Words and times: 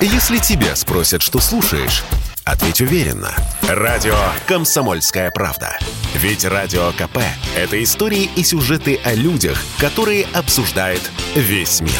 Если 0.00 0.38
тебя 0.38 0.76
спросят, 0.76 1.22
что 1.22 1.40
слушаешь, 1.40 2.04
ответь 2.44 2.82
уверенно. 2.82 3.34
Радио 3.62 4.14
«Комсомольская 4.46 5.30
правда». 5.30 5.78
Ведь 6.14 6.44
Радио 6.44 6.92
КП– 6.92 7.18
это 7.56 7.82
истории 7.82 8.28
и 8.36 8.44
сюжеты 8.44 9.00
о 9.04 9.14
людях, 9.14 9.58
которые 9.78 10.26
обсуждает 10.34 11.00
весь 11.34 11.80
мир. 11.80 11.92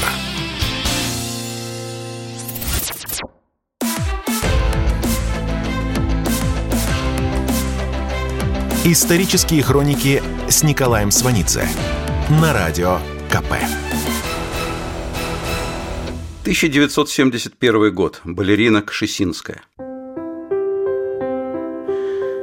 Исторические 8.84 9.62
хроники 9.62 10.22
с 10.48 10.62
Николаем 10.62 11.10
Сванидзе 11.10 11.66
на 12.28 12.52
Радио 12.52 13.00
КП. 13.30 13.54
1971 16.46 17.92
год. 17.92 18.20
Балерина 18.22 18.80
Кшесинская. 18.80 19.62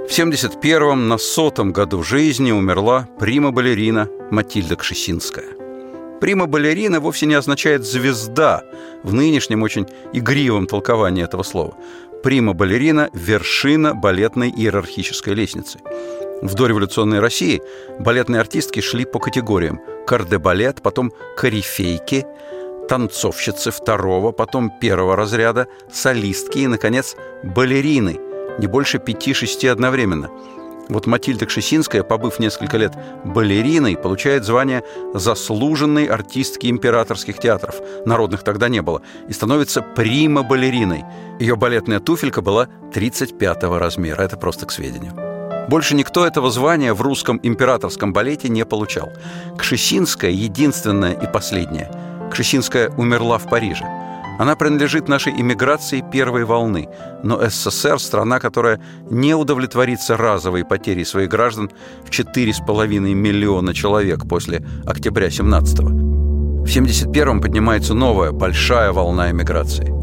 В 0.06 0.10
71-м, 0.10 1.08
на 1.08 1.18
сотом 1.18 1.72
году 1.72 2.04
жизни, 2.04 2.52
умерла 2.52 3.08
прима-балерина 3.18 4.10
Матильда 4.30 4.76
Кшесинская. 4.76 5.46
Прима-балерина 6.20 7.00
вовсе 7.00 7.28
не 7.28 7.36
означает 7.36 7.86
«звезда» 7.86 8.64
в 9.04 9.14
нынешнем 9.14 9.64
очень 9.64 9.88
игривом 10.12 10.68
толковании 10.68 11.24
этого 11.24 11.44
слова. 11.44 11.78
Прима-балерина– 12.24 13.10
вершина 13.14 13.96
балетной 13.96 14.50
иерархической 14.50 15.34
лестницы. 15.34 15.80
В 16.42 16.54
дореволюционной 16.56 17.22
России 17.22 17.62
балетные 18.00 18.42
артистки 18.42 18.82
шли 18.82 19.06
по 19.06 19.20
категориям– 19.20 19.80
кардебалет, 20.06 20.82
потом 20.82 21.14
корифейки– 21.38 22.26
танцовщицы 22.88 23.72
второго, 23.72 24.32
потом 24.32 24.72
первого 24.80 25.16
разряда, 25.16 25.68
солистки 25.92 26.60
и, 26.60 26.68
наконец, 26.68 27.16
балерины, 27.44 28.20
не 28.60 28.68
больше 28.68 29.00
пяти-шести 29.00 29.68
одновременно. 29.68 30.30
Вот 30.90 31.08
Матильда 31.08 31.46
Кшесинская, 31.46 32.04
побыв 32.04 32.40
несколько 32.40 32.78
лет 32.78 32.94
балериной, 33.24 33.96
получает 33.96 34.44
звание 34.44 34.84
заслуженной 35.14 36.06
артистки 36.06 36.68
императорских 36.68 37.40
театров, 37.40 37.76
народных 38.06 38.44
тогда 38.44 38.68
не 38.68 38.82
было, 38.82 39.02
и 39.30 39.34
становится 39.34 39.82
прима-балериной. 39.82 41.06
Ее 41.40 41.56
балетная 41.56 42.00
туфелька 42.02 42.42
была 42.42 42.68
35 42.94 43.64
размера, 43.64 44.22
это 44.22 44.36
просто 44.36 44.66
к 44.66 44.72
сведению. 44.72 45.14
Больше 45.70 45.96
никто 45.96 46.28
этого 46.28 46.52
звания 46.52 46.94
в 46.94 47.02
русском 47.02 47.40
императорском 47.42 48.12
балете 48.12 48.50
не 48.50 48.66
получал. 48.66 49.10
Кшесинская 49.58 50.32
единственная 50.32 51.14
и 51.14 51.32
последняя– 51.32 51.90
Кшесинская 52.34 52.90
умерла 52.98 53.38
в 53.38 53.48
Париже. 53.48 53.86
Она 54.40 54.56
принадлежит 54.56 55.08
нашей 55.08 55.34
иммиграции 55.34 56.04
первой 56.12 56.46
волны, 56.46 56.90
но 57.24 57.40
СССР– 57.48 58.00
страна, 58.00 58.40
которая 58.40 58.82
не 59.12 59.36
удовлетворится 59.36 60.18
разовой 60.18 60.66
потерей 60.66 61.06
своих 61.06 61.30
граждан 61.30 61.70
в 62.04 62.10
4,5 62.10 63.14
миллиона 63.14 63.76
человек 63.76 64.28
после 64.28 64.66
октября 64.88 65.28
17-го. 65.28 65.88
В 66.64 66.66
71-м 66.66 67.40
поднимается 67.40 67.94
новая, 67.94 68.32
большая 68.32 68.92
волна 68.92 69.30
эмиграции. 69.30 70.03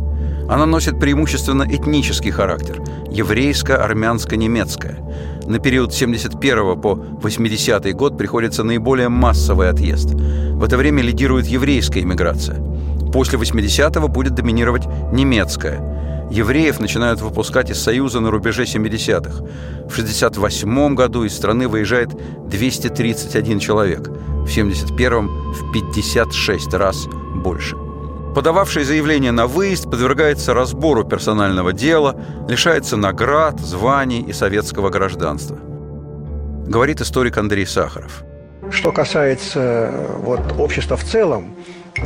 Она 0.50 0.66
носит 0.66 1.00
преимущественно 1.00 1.62
этнический 1.62 2.32
характер– 2.32 2.82
еврейско-армянско-немецкая– 3.10 4.98
на 5.50 5.58
период 5.58 5.92
с 5.92 5.96
71 5.96 6.80
по 6.80 6.94
80 6.94 7.92
год 7.96 8.16
приходится 8.16 8.62
наиболее 8.62 9.08
массовый 9.08 9.68
отъезд. 9.68 10.10
В 10.14 10.62
это 10.62 10.76
время 10.76 11.02
лидирует 11.02 11.46
еврейская 11.46 12.02
иммиграция. 12.02 12.62
После 13.12 13.36
80-го 13.36 14.06
будет 14.06 14.36
доминировать 14.36 14.86
немецкая. 15.12 16.28
Евреев 16.30 16.78
начинают 16.78 17.20
выпускать 17.20 17.68
из 17.70 17.82
Союза 17.82 18.20
на 18.20 18.30
рубеже 18.30 18.62
70-х. 18.62 19.42
В 19.88 19.92
68 19.92 20.94
году 20.94 21.24
из 21.24 21.34
страны 21.34 21.66
выезжает 21.66 22.10
231 22.48 23.58
человек. 23.58 24.08
В 24.08 24.46
71-м 24.46 25.52
в 25.52 25.72
56 25.72 26.74
раз 26.74 27.08
больше. 27.34 27.89
Подававший 28.34 28.84
заявление 28.84 29.32
на 29.32 29.48
выезд 29.48 29.90
подвергается 29.90 30.54
разбору 30.54 31.04
персонального 31.04 31.72
дела, 31.72 32.14
лишается 32.48 32.96
наград, 32.96 33.58
званий 33.58 34.22
и 34.22 34.32
советского 34.32 34.88
гражданства. 34.88 35.58
Говорит 36.68 37.00
историк 37.00 37.36
Андрей 37.38 37.66
Сахаров. 37.66 38.22
Что 38.70 38.92
касается 38.92 39.92
вот, 40.18 40.40
общества 40.58 40.96
в 40.96 41.02
целом, 41.02 41.56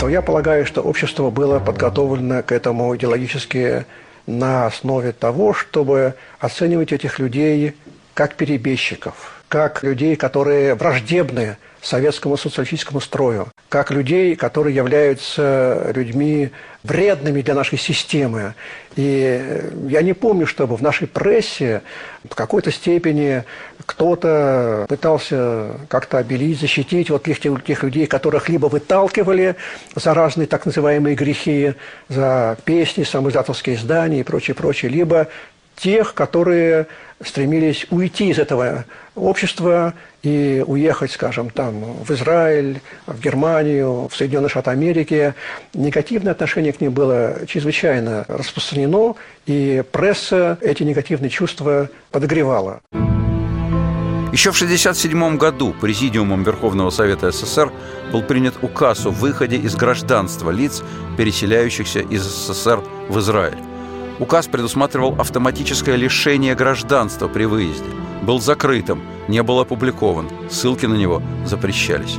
то 0.01 0.09
я 0.09 0.23
полагаю, 0.23 0.65
что 0.65 0.81
общество 0.81 1.29
было 1.29 1.59
подготовлено 1.59 2.43
к 2.43 2.53
этому 2.53 2.97
идеологически 2.97 3.85
на 4.27 4.65
основе 4.65 5.13
того, 5.13 5.53
чтобы 5.53 6.15
оценивать 6.41 6.93
этих 6.93 7.19
людей 7.19 7.77
как 8.15 8.37
перебежчиков, 8.37 9.43
как 9.49 9.83
людей, 9.83 10.17
которые 10.17 10.75
враждебны 10.75 11.59
советскому 11.85 12.37
социалистическому 12.37 13.01
строю, 13.01 13.49
как 13.69 13.91
людей, 13.91 14.37
которые 14.37 14.75
являются 14.75 15.93
людьми 15.95 16.51
вредными 16.83 17.43
для 17.43 17.55
нашей 17.55 17.79
системы. 17.79 18.55
И 18.97 19.63
я 19.89 20.03
не 20.03 20.13
помню, 20.13 20.47
чтобы 20.47 20.77
в 20.77 20.83
нашей 20.83 21.07
прессе 21.07 21.83
в 22.29 22.35
какой-то 22.35 22.71
степени 22.71 23.45
кто-то 23.87 24.87
пытался 24.89 25.73
как-то 25.89 26.19
обелить, 26.19 26.61
защитить 26.61 27.11
вот 27.11 27.25
тех, 27.25 27.41
тех 27.41 27.83
людей, 27.83 28.07
которых 28.07 28.49
либо 28.49 28.67
выталкивали 28.67 29.57
за 29.95 30.15
разные 30.15 30.47
так 30.47 30.67
называемые 30.67 31.17
грехи, 31.17 31.75
за 32.09 32.57
песни, 32.65 33.03
самоиздатовские 33.03 33.77
издания 33.77 34.21
и 34.21 34.25
прочее, 34.25 34.55
прочее, 34.55 34.91
либо 34.91 35.29
тех, 35.77 36.15
которые 36.15 36.87
стремились 37.23 37.87
уйти 37.91 38.31
из 38.31 38.39
этого 38.39 38.85
общества 39.15 39.95
и 40.23 40.65
уехать, 40.67 41.13
скажем, 41.13 41.51
там 41.51 41.83
в 42.05 42.11
Израиль, 42.11 42.81
в 43.07 43.21
Германию, 43.21 44.09
в 44.09 44.17
Соединенные 44.17 44.49
Штаты 44.49 44.71
Америки. 44.71 45.35
Негативное 45.75 46.33
отношение 46.33 46.73
к 46.73 46.81
ним 46.81 46.93
было 46.93 47.47
чрезвычайно 47.47 48.25
распространено, 48.29 49.15
и 49.47 49.83
пресса 49.93 50.59
эти 50.61 50.83
негативные 50.83 51.31
чувства 51.31 51.89
подогревала. 52.11 52.81
Еще 54.33 54.51
в 54.51 54.57
1967 54.57 55.37
году 55.37 55.73
Президиумом 55.81 56.43
Верховного 56.43 56.91
Совета 56.91 57.31
СССР 57.31 57.71
был 58.11 58.23
принят 58.23 58.55
указ 58.63 59.07
о 59.07 59.11
выходе 59.11 59.57
из 59.57 59.77
гражданства 59.77 60.51
лиц, 60.51 60.83
переселяющихся 61.17 62.01
из 62.01 62.23
СССР 62.23 62.83
в 63.09 63.21
Израиль. 63.21 63.74
Указ 64.21 64.47
предусматривал 64.47 65.21
автоматическое 65.21 65.97
лишение 65.97 66.55
гражданства 66.55 67.29
при 67.29 67.45
выезде. 67.45 67.89
Был 68.23 68.41
закрытым, 68.41 69.03
не 69.29 69.43
был 69.43 69.59
опубликован, 69.59 70.31
ссылки 70.51 70.87
на 70.87 70.95
него 70.95 71.23
запрещались. 71.45 72.17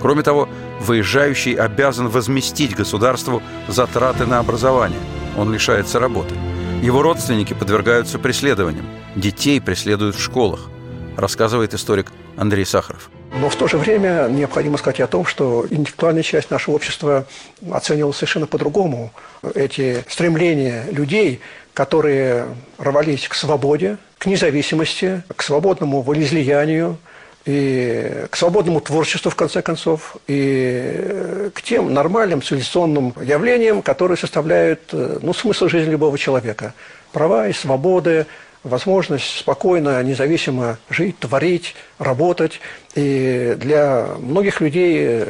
Кроме 0.00 0.22
того, 0.22 0.48
выезжающий 0.80 1.54
обязан 1.54 2.08
возместить 2.08 2.74
государству 2.74 3.42
затраты 3.68 4.26
на 4.26 4.38
образование. 4.38 4.98
Он 5.36 5.52
лишается 5.52 6.00
работы. 6.00 6.34
Его 6.82 7.02
родственники 7.02 7.52
подвергаются 7.52 8.18
преследованиям. 8.18 8.86
Детей 9.14 9.60
преследуют 9.60 10.16
в 10.16 10.22
школах, 10.22 10.68
рассказывает 11.16 11.74
историк 11.74 12.10
Андрей 12.36 12.64
Сахаров. 12.64 13.10
Но 13.32 13.48
в 13.48 13.56
то 13.56 13.68
же 13.68 13.78
время 13.78 14.26
необходимо 14.28 14.76
сказать 14.76 15.00
о 15.00 15.06
том, 15.06 15.24
что 15.24 15.64
интеллектуальная 15.70 16.22
часть 16.22 16.50
нашего 16.50 16.74
общества 16.74 17.26
оценивала 17.70 18.12
совершенно 18.12 18.46
по-другому 18.46 19.12
эти 19.54 20.04
стремления 20.08 20.84
людей, 20.90 21.40
которые 21.72 22.46
рвались 22.78 23.28
к 23.28 23.34
свободе, 23.34 23.98
к 24.18 24.26
независимости, 24.26 25.22
к 25.34 25.42
свободному 25.42 26.02
волеизлиянию, 26.02 26.98
и 27.46 28.26
к 28.28 28.36
свободному 28.36 28.80
творчеству, 28.80 29.30
в 29.30 29.36
конце 29.36 29.62
концов, 29.62 30.16
и 30.26 31.50
к 31.54 31.62
тем 31.62 31.94
нормальным 31.94 32.42
цивилизационным 32.42 33.14
явлениям, 33.22 33.80
которые 33.80 34.18
составляют 34.18 34.92
ну, 34.92 35.32
смысл 35.32 35.68
жизни 35.68 35.90
любого 35.90 36.18
человека. 36.18 36.74
Права 37.12 37.48
и 37.48 37.52
свободы, 37.52 38.26
возможность 38.62 39.38
спокойно, 39.38 40.02
независимо 40.02 40.78
жить, 40.90 41.18
творить, 41.18 41.74
работать. 41.98 42.60
И 42.94 43.54
для 43.56 44.08
многих 44.18 44.60
людей 44.60 44.98
э, 45.00 45.26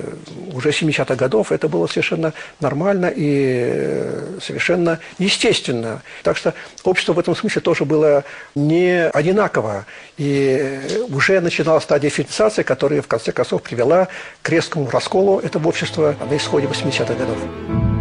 уже 0.52 0.70
70-х 0.70 1.14
годов 1.14 1.52
это 1.52 1.68
было 1.68 1.86
совершенно 1.86 2.32
нормально 2.58 3.12
и 3.14 3.68
э, 3.72 4.38
совершенно 4.42 4.98
естественно. 5.18 6.02
Так 6.22 6.36
что 6.36 6.54
общество 6.84 7.12
в 7.12 7.18
этом 7.18 7.36
смысле 7.36 7.60
тоже 7.60 7.84
было 7.84 8.24
не 8.54 9.08
одинаково. 9.08 9.86
И 10.16 10.80
уже 11.10 11.40
начиналась 11.40 11.84
та 11.84 11.98
дифференциация, 11.98 12.64
которая 12.64 13.02
в 13.02 13.06
конце 13.06 13.32
концов 13.32 13.62
привела 13.62 14.08
к 14.42 14.48
резкому 14.48 14.88
расколу 14.90 15.38
этого 15.38 15.68
общества 15.68 16.16
на 16.28 16.36
исходе 16.36 16.66
80-х 16.66 17.14
годов. 17.14 17.99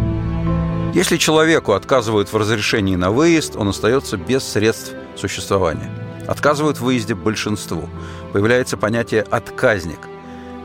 Если 0.92 1.18
человеку 1.18 1.74
отказывают 1.74 2.32
в 2.32 2.36
разрешении 2.36 2.96
на 2.96 3.12
выезд, 3.12 3.54
он 3.54 3.68
остается 3.68 4.16
без 4.16 4.42
средств 4.42 4.92
существования. 5.16 5.88
Отказывают 6.26 6.78
в 6.78 6.84
выезде 6.84 7.14
большинству. 7.14 7.88
Появляется 8.32 8.76
понятие 8.76 9.22
«отказник». 9.22 10.00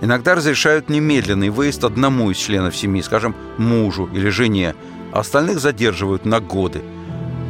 Иногда 0.01 0.33
разрешают 0.33 0.89
немедленный 0.89 1.49
выезд 1.49 1.83
одному 1.83 2.31
из 2.31 2.37
членов 2.37 2.75
семьи, 2.75 3.03
скажем, 3.03 3.35
мужу 3.57 4.09
или 4.13 4.29
жене, 4.29 4.73
а 5.13 5.19
остальных 5.19 5.59
задерживают 5.59 6.25
на 6.25 6.39
годы. 6.39 6.81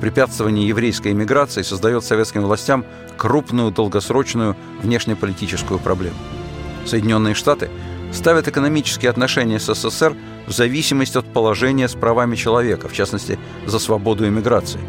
Препятствование 0.01 0.67
еврейской 0.67 1.13
эмиграции 1.13 1.61
создает 1.61 2.03
советским 2.03 2.43
властям 2.43 2.85
крупную 3.15 3.71
долгосрочную 3.71 4.57
внешнеполитическую 4.83 5.79
проблему. 5.79 6.17
Соединенные 6.85 7.35
Штаты 7.35 7.69
ставят 8.11 8.49
экономические 8.49 9.09
отношения 9.09 9.59
с 9.59 9.73
СССР 9.73 10.13
в 10.47 10.51
зависимости 10.51 11.17
от 11.17 11.31
положения 11.31 11.87
с 11.87 11.93
правами 11.93 12.35
человека, 12.35 12.87
в 12.87 12.93
частности, 12.93 13.39
за 13.65 13.79
свободу 13.79 14.27
эмиграции. 14.27 14.79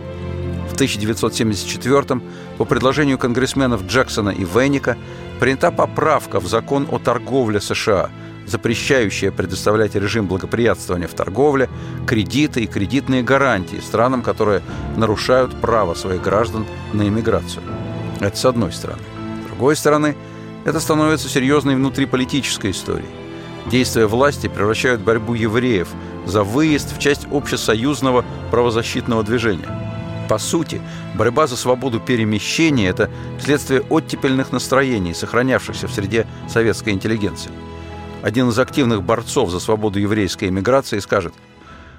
В 0.71 0.75
1974 0.75 2.21
по 2.59 2.65
предложению 2.65 3.19
конгрессменов 3.19 3.87
Джексона 3.87 4.31
и 4.31 4.45
Венника 4.45 4.97
принята 5.41 5.71
поправка 5.71 6.41
в 6.41 6.47
закон 6.47 6.87
о 6.91 6.99
торговле 6.99 7.61
США, 7.61 8.11
запрещающая 8.47 9.31
предоставлять 9.31 9.95
режим 9.95 10.27
благоприятствования 10.27 11.09
в 11.09 11.15
торговле, 11.15 11.69
кредиты 12.07 12.63
и 12.63 12.67
кредитные 12.67 13.23
гарантии 13.23 13.79
странам, 13.79 14.23
которые 14.23 14.63
нарушают 14.97 15.59
право 15.61 15.95
своих 15.95 16.23
граждан 16.23 16.67
на 16.93 17.09
иммиграцию. 17.09 17.63
Это 18.21 18.37
с 18.37 18.45
одной 18.45 18.73
стороны. 18.73 19.03
С 19.45 19.49
другой 19.49 19.77
стороны, 19.77 20.15
это 20.65 20.81
становится 20.81 21.29
серьезной 21.29 21.77
внутриполитической 21.77 22.71
историей. 22.71 23.26
Действия 23.71 24.07
власти 24.07 24.47
превращают 24.47 25.01
борьбу 25.01 25.35
евреев 25.35 25.89
за 26.25 26.45
выезд 26.45 26.97
в 26.97 27.01
часть 27.01 27.27
общесоюзного 27.33 28.25
правозащитного 28.53 29.25
движения. 29.25 29.69
По 30.29 30.39
сути, 30.39 30.81
борьба 31.17 31.49
за 31.49 31.57
свободу 31.57 31.99
перемещения– 31.99 32.89
это 32.89 33.11
следствие 33.41 33.81
оттепельных 33.81 34.53
настроений, 34.53 35.15
сохранявшихся 35.15 35.89
в 35.89 35.93
среде 35.93 36.27
советской 36.49 36.91
интеллигенции. 36.91 37.51
Один 38.23 38.49
из 38.51 38.59
активных 38.59 39.03
борцов 39.03 39.51
за 39.51 39.59
свободу 39.59 39.99
еврейской 39.99 40.49
эмиграции 40.49 41.01
скажет, 41.01 41.35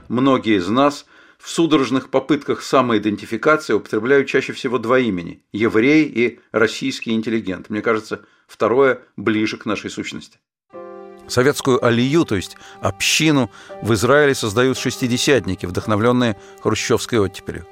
«Многие 0.07 0.57
из 0.57 0.69
нас 0.69 1.05
в 1.37 1.49
судорожных 1.49 2.09
попытках 2.09 2.61
самоидентификации 2.61 3.73
употребляют 3.73 4.27
чаще 4.27 4.53
всего 4.53 4.77
два 4.77 4.99
имени– 4.99 5.43
еврей 5.51 6.05
и 6.05 6.39
российский 6.53 7.11
интеллигент. 7.11 7.69
Мне 7.69 7.81
кажется, 7.81 8.21
второе 8.47 9.01
ближе 9.17 9.57
к 9.57 9.65
нашей 9.65 9.89
сущности». 9.89 10.39
Советскую 11.27 11.83
алию, 11.83 12.23
то 12.25 12.35
есть 12.35 12.55
общину, 12.81 13.51
в 13.81 13.93
Израиле 13.93 14.33
создают 14.33 14.77
шестидесятники, 14.77 15.65
вдохновленные 15.65 16.37
хрущевской 16.61 17.19
оттепелью. 17.19 17.65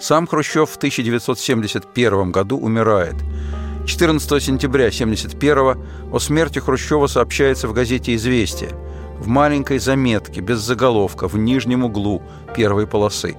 Сам 0.00 0.26
Хрущев 0.26 0.70
в 0.70 0.76
1971 0.76 2.32
году 2.32 2.58
умирает. 2.58 3.14
14 3.86 4.42
сентября 4.42 4.86
1971 4.86 6.12
о 6.12 6.18
смерти 6.18 6.58
Хрущева 6.58 7.06
сообщается 7.06 7.68
в 7.68 7.72
газете 7.72 8.14
«Известия» 8.16 8.72
в 9.18 9.28
маленькой 9.28 9.78
заметке, 9.78 10.40
без 10.40 10.58
заголовка, 10.58 11.28
в 11.28 11.38
нижнем 11.38 11.84
углу 11.84 12.22
первой 12.54 12.86
полосы. 12.86 13.36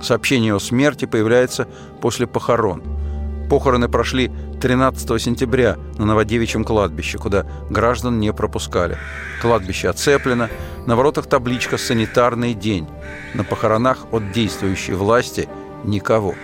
Сообщение 0.00 0.54
о 0.54 0.58
смерти 0.58 1.04
появляется 1.04 1.68
после 2.00 2.26
похорон– 2.26 2.82
Похороны 3.48 3.88
прошли 3.88 4.30
13 4.60 5.20
сентября 5.20 5.76
на 5.98 6.06
Новодевичьем 6.06 6.64
кладбище, 6.64 7.18
куда 7.18 7.46
граждан 7.68 8.18
не 8.18 8.32
пропускали. 8.32 8.96
Кладбище 9.42 9.88
оцеплено, 9.88 10.48
на 10.86 10.96
воротах 10.96 11.26
табличка 11.26 11.76
«Санитарный 11.76 12.54
день». 12.54 12.88
На 13.34 13.44
похоронах 13.44 14.06
от 14.12 14.32
действующей 14.32 14.94
власти 14.94 15.48
никого. 15.84 16.34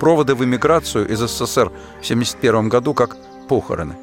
Проводы 0.00 0.34
в 0.34 0.44
эмиграцию 0.44 1.08
из 1.08 1.20
СССР 1.20 1.68
в 1.68 2.04
1971 2.04 2.68
году 2.68 2.94
как 2.94 3.16
похороны. 3.48 3.94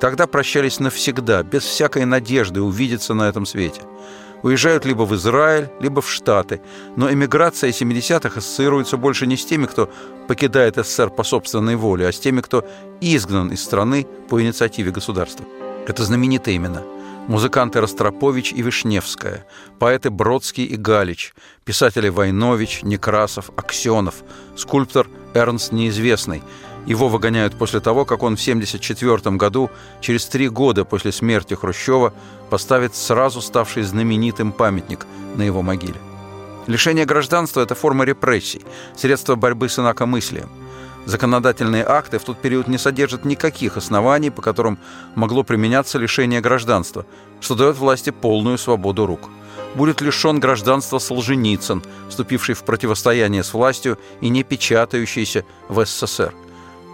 Тогда 0.00 0.26
прощались 0.26 0.78
навсегда, 0.78 1.42
без 1.42 1.64
всякой 1.64 2.04
надежды 2.04 2.60
увидеться 2.60 3.14
на 3.14 3.28
этом 3.28 3.46
свете– 3.46 3.82
уезжают 4.42 4.84
либо 4.84 5.02
в 5.02 5.14
Израиль, 5.14 5.68
либо 5.80 6.00
в 6.00 6.10
Штаты. 6.10 6.60
Но 6.96 7.10
эмиграция 7.10 7.70
70-х 7.70 8.38
ассоциируется 8.38 8.96
больше 8.96 9.26
не 9.26 9.36
с 9.36 9.44
теми, 9.44 9.66
кто 9.66 9.90
покидает 10.26 10.76
СССР 10.76 11.10
по 11.10 11.22
собственной 11.24 11.76
воле, 11.76 12.06
а 12.06 12.12
с 12.12 12.18
теми, 12.18 12.40
кто 12.40 12.66
изгнан 13.00 13.48
из 13.48 13.62
страны 13.62 14.06
по 14.28 14.40
инициативе 14.42 14.90
государства. 14.90 15.44
Это 15.86 16.04
знаменитые 16.04 16.56
имена. 16.56 16.82
Музыканты 17.28 17.80
Ростропович 17.80 18.52
и 18.52 18.62
Вишневская, 18.62 19.44
поэты 19.78 20.08
Бродский 20.08 20.64
и 20.64 20.76
Галич, 20.76 21.34
писатели 21.64 22.08
Войнович, 22.08 22.82
Некрасов, 22.82 23.50
Аксенов, 23.54 24.22
скульптор 24.56 25.08
Эрнст 25.34 25.72
Неизвестный– 25.72 26.42
его 26.88 27.08
выгоняют 27.08 27.54
после 27.54 27.80
того, 27.80 28.06
как 28.06 28.22
он 28.22 28.36
в 28.36 28.40
1974 28.40 29.36
году, 29.36 29.70
через 30.00 30.24
три 30.24 30.48
года 30.48 30.86
после 30.86 31.12
смерти 31.12 31.52
Хрущева, 31.52 32.14
поставит 32.48 32.94
сразу 32.94 33.42
ставший 33.42 33.82
знаменитым 33.82 34.52
памятник 34.52 35.06
на 35.36 35.42
его 35.42 35.60
могиле. 35.60 36.00
Лишение 36.66 37.04
гражданства– 37.04 37.60
это 37.62 37.74
форма 37.74 38.04
репрессий, 38.04 38.64
средство 38.96 39.34
борьбы 39.34 39.68
с 39.68 39.78
инакомыслием. 39.78 40.48
Законодательные 41.04 41.84
акты 41.86 42.18
в 42.18 42.24
тот 42.24 42.40
период 42.40 42.68
не 42.68 42.78
содержат 42.78 43.26
никаких 43.26 43.76
оснований, 43.76 44.30
по 44.30 44.40
которым 44.40 44.78
могло 45.14 45.42
применяться 45.42 45.98
лишение 45.98 46.40
гражданства, 46.40 47.04
что 47.40 47.54
дает 47.54 47.76
власти 47.76 48.10
полную 48.10 48.56
свободу 48.56 49.04
рук. 49.04 49.28
Будет 49.74 50.00
лишен 50.00 50.40
гражданства 50.40 50.98
Солженицын, 50.98 51.82
вступивший 52.08 52.54
в 52.54 52.62
противостояние 52.62 53.42
с 53.42 53.52
властью 53.52 53.98
и 54.22 54.30
не 54.30 54.42
печатающийся 54.42 55.44
в 55.68 55.84
СССР– 55.84 56.32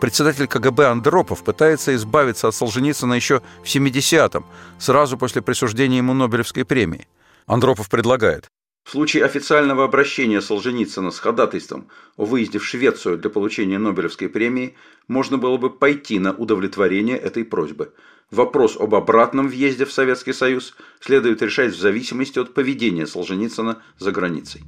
Председатель 0.05 0.47
КГБ 0.47 0.89
Андропов 0.89 1.43
пытается 1.43 1.95
избавиться 1.95 2.49
от 2.49 2.55
Солженицына 2.55 3.15
еще 3.15 3.41
в 3.63 3.65
70-м, 3.65 4.45
сразу 4.79 5.17
после 5.17 5.41
присуждения 5.41 5.97
ему 5.97 6.13
Нобелевской 6.13 6.67
премии. 6.67 7.09
Андропов 7.47 7.89
предлагает. 7.89 8.49
В 8.85 8.91
случае 8.91 9.25
официального 9.25 9.83
обращения 9.83 10.43
Солженицына 10.43 11.11
с 11.11 11.19
ходатайством 11.19 11.89
о 12.19 12.27
выезде 12.27 12.59
в 12.59 12.67
Швецию 12.67 13.17
для 13.17 13.31
получения 13.31 13.79
Нобелевской 13.79 14.29
премии 14.29 14.75
можно 15.09 15.39
было 15.39 15.57
бы 15.57 15.71
пойти 15.71 16.19
на 16.19 16.33
удовлетворение 16.33 17.17
этой 17.17 17.43
просьбы. 17.43 17.95
Вопрос 18.31 18.77
об 18.79 18.95
обратном 18.95 19.49
въезде 19.49 19.87
в 19.87 19.93
Советский 19.95 20.35
Союз 20.35 20.75
следует 21.01 21.41
решать 21.41 21.73
в 21.73 21.81
зависимости 21.81 22.39
от 22.39 22.53
поведения 22.53 23.07
Солженицына 23.07 23.79
за 23.99 24.13
границей. 24.13 24.65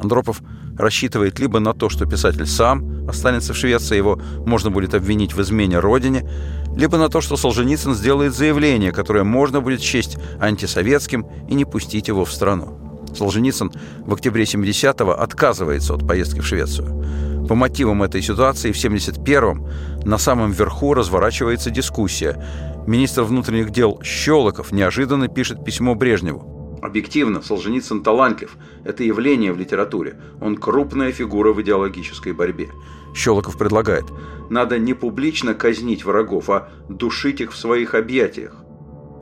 Андропов 0.00 0.40
рассчитывает 0.76 1.38
либо 1.38 1.60
на 1.60 1.72
то, 1.72 1.88
что 1.88 2.06
писатель 2.06 2.46
сам 2.46 2.99
останется 3.10 3.52
в 3.52 3.56
Швеции, 3.56 3.96
его 3.96 4.20
можно 4.46 4.70
будет 4.70 4.94
обвинить 4.94 5.34
в 5.34 5.40
измене 5.42 5.78
родине, 5.78 6.28
либо 6.74 6.96
на 6.98 7.08
то, 7.08 7.20
что 7.20 7.36
Солженицын 7.36 7.94
сделает 7.94 8.34
заявление, 8.34 8.92
которое 8.92 9.24
можно 9.24 9.60
будет 9.60 9.82
счесть 9.82 10.16
антисоветским 10.40 11.26
и 11.48 11.54
не 11.54 11.64
пустить 11.64 12.08
его 12.08 12.24
в 12.24 12.32
страну. 12.32 12.78
Солженицын 13.14 13.72
в 14.06 14.14
октябре 14.14 14.44
70-го 14.44 15.12
отказывается 15.12 15.94
от 15.94 16.06
поездки 16.06 16.40
в 16.40 16.46
Швецию. 16.46 17.46
По 17.48 17.54
мотивам 17.54 18.02
этой 18.02 18.22
ситуации 18.22 18.70
в 18.70 18.76
71-м 18.76 19.66
на 20.04 20.18
самом 20.18 20.52
верху 20.52 20.94
разворачивается 20.94 21.70
дискуссия. 21.70 22.42
Министр 22.86 23.22
внутренних 23.22 23.70
дел 23.70 24.00
Щелоков 24.02 24.72
неожиданно 24.72 25.28
пишет 25.28 25.64
письмо 25.64 25.94
Брежневу. 25.94 26.59
Объективно, 26.82 27.42
Солженицын 27.42 28.02
талантлив. 28.02 28.56
Это 28.84 29.04
явление 29.04 29.52
в 29.52 29.58
литературе. 29.58 30.16
Он 30.40 30.56
крупная 30.56 31.12
фигура 31.12 31.52
в 31.52 31.60
идеологической 31.60 32.32
борьбе. 32.32 32.68
Щелоков 33.14 33.58
предлагает, 33.58 34.04
надо 34.50 34.78
не 34.78 34.94
публично 34.94 35.54
казнить 35.54 36.04
врагов, 36.04 36.48
а 36.48 36.68
душить 36.88 37.40
их 37.40 37.52
в 37.52 37.56
своих 37.56 37.94
объятиях. 37.94 38.54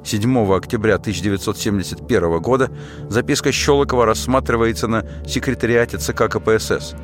7 0.04 0.52
октября 0.52 0.94
1971 0.94 2.38
года 2.38 2.70
записка 3.08 3.50
Щелокова 3.50 4.06
рассматривается 4.06 4.86
на 4.88 5.04
секретариате 5.26 5.98
ЦК 5.98 6.28
КПСС. 6.30 6.94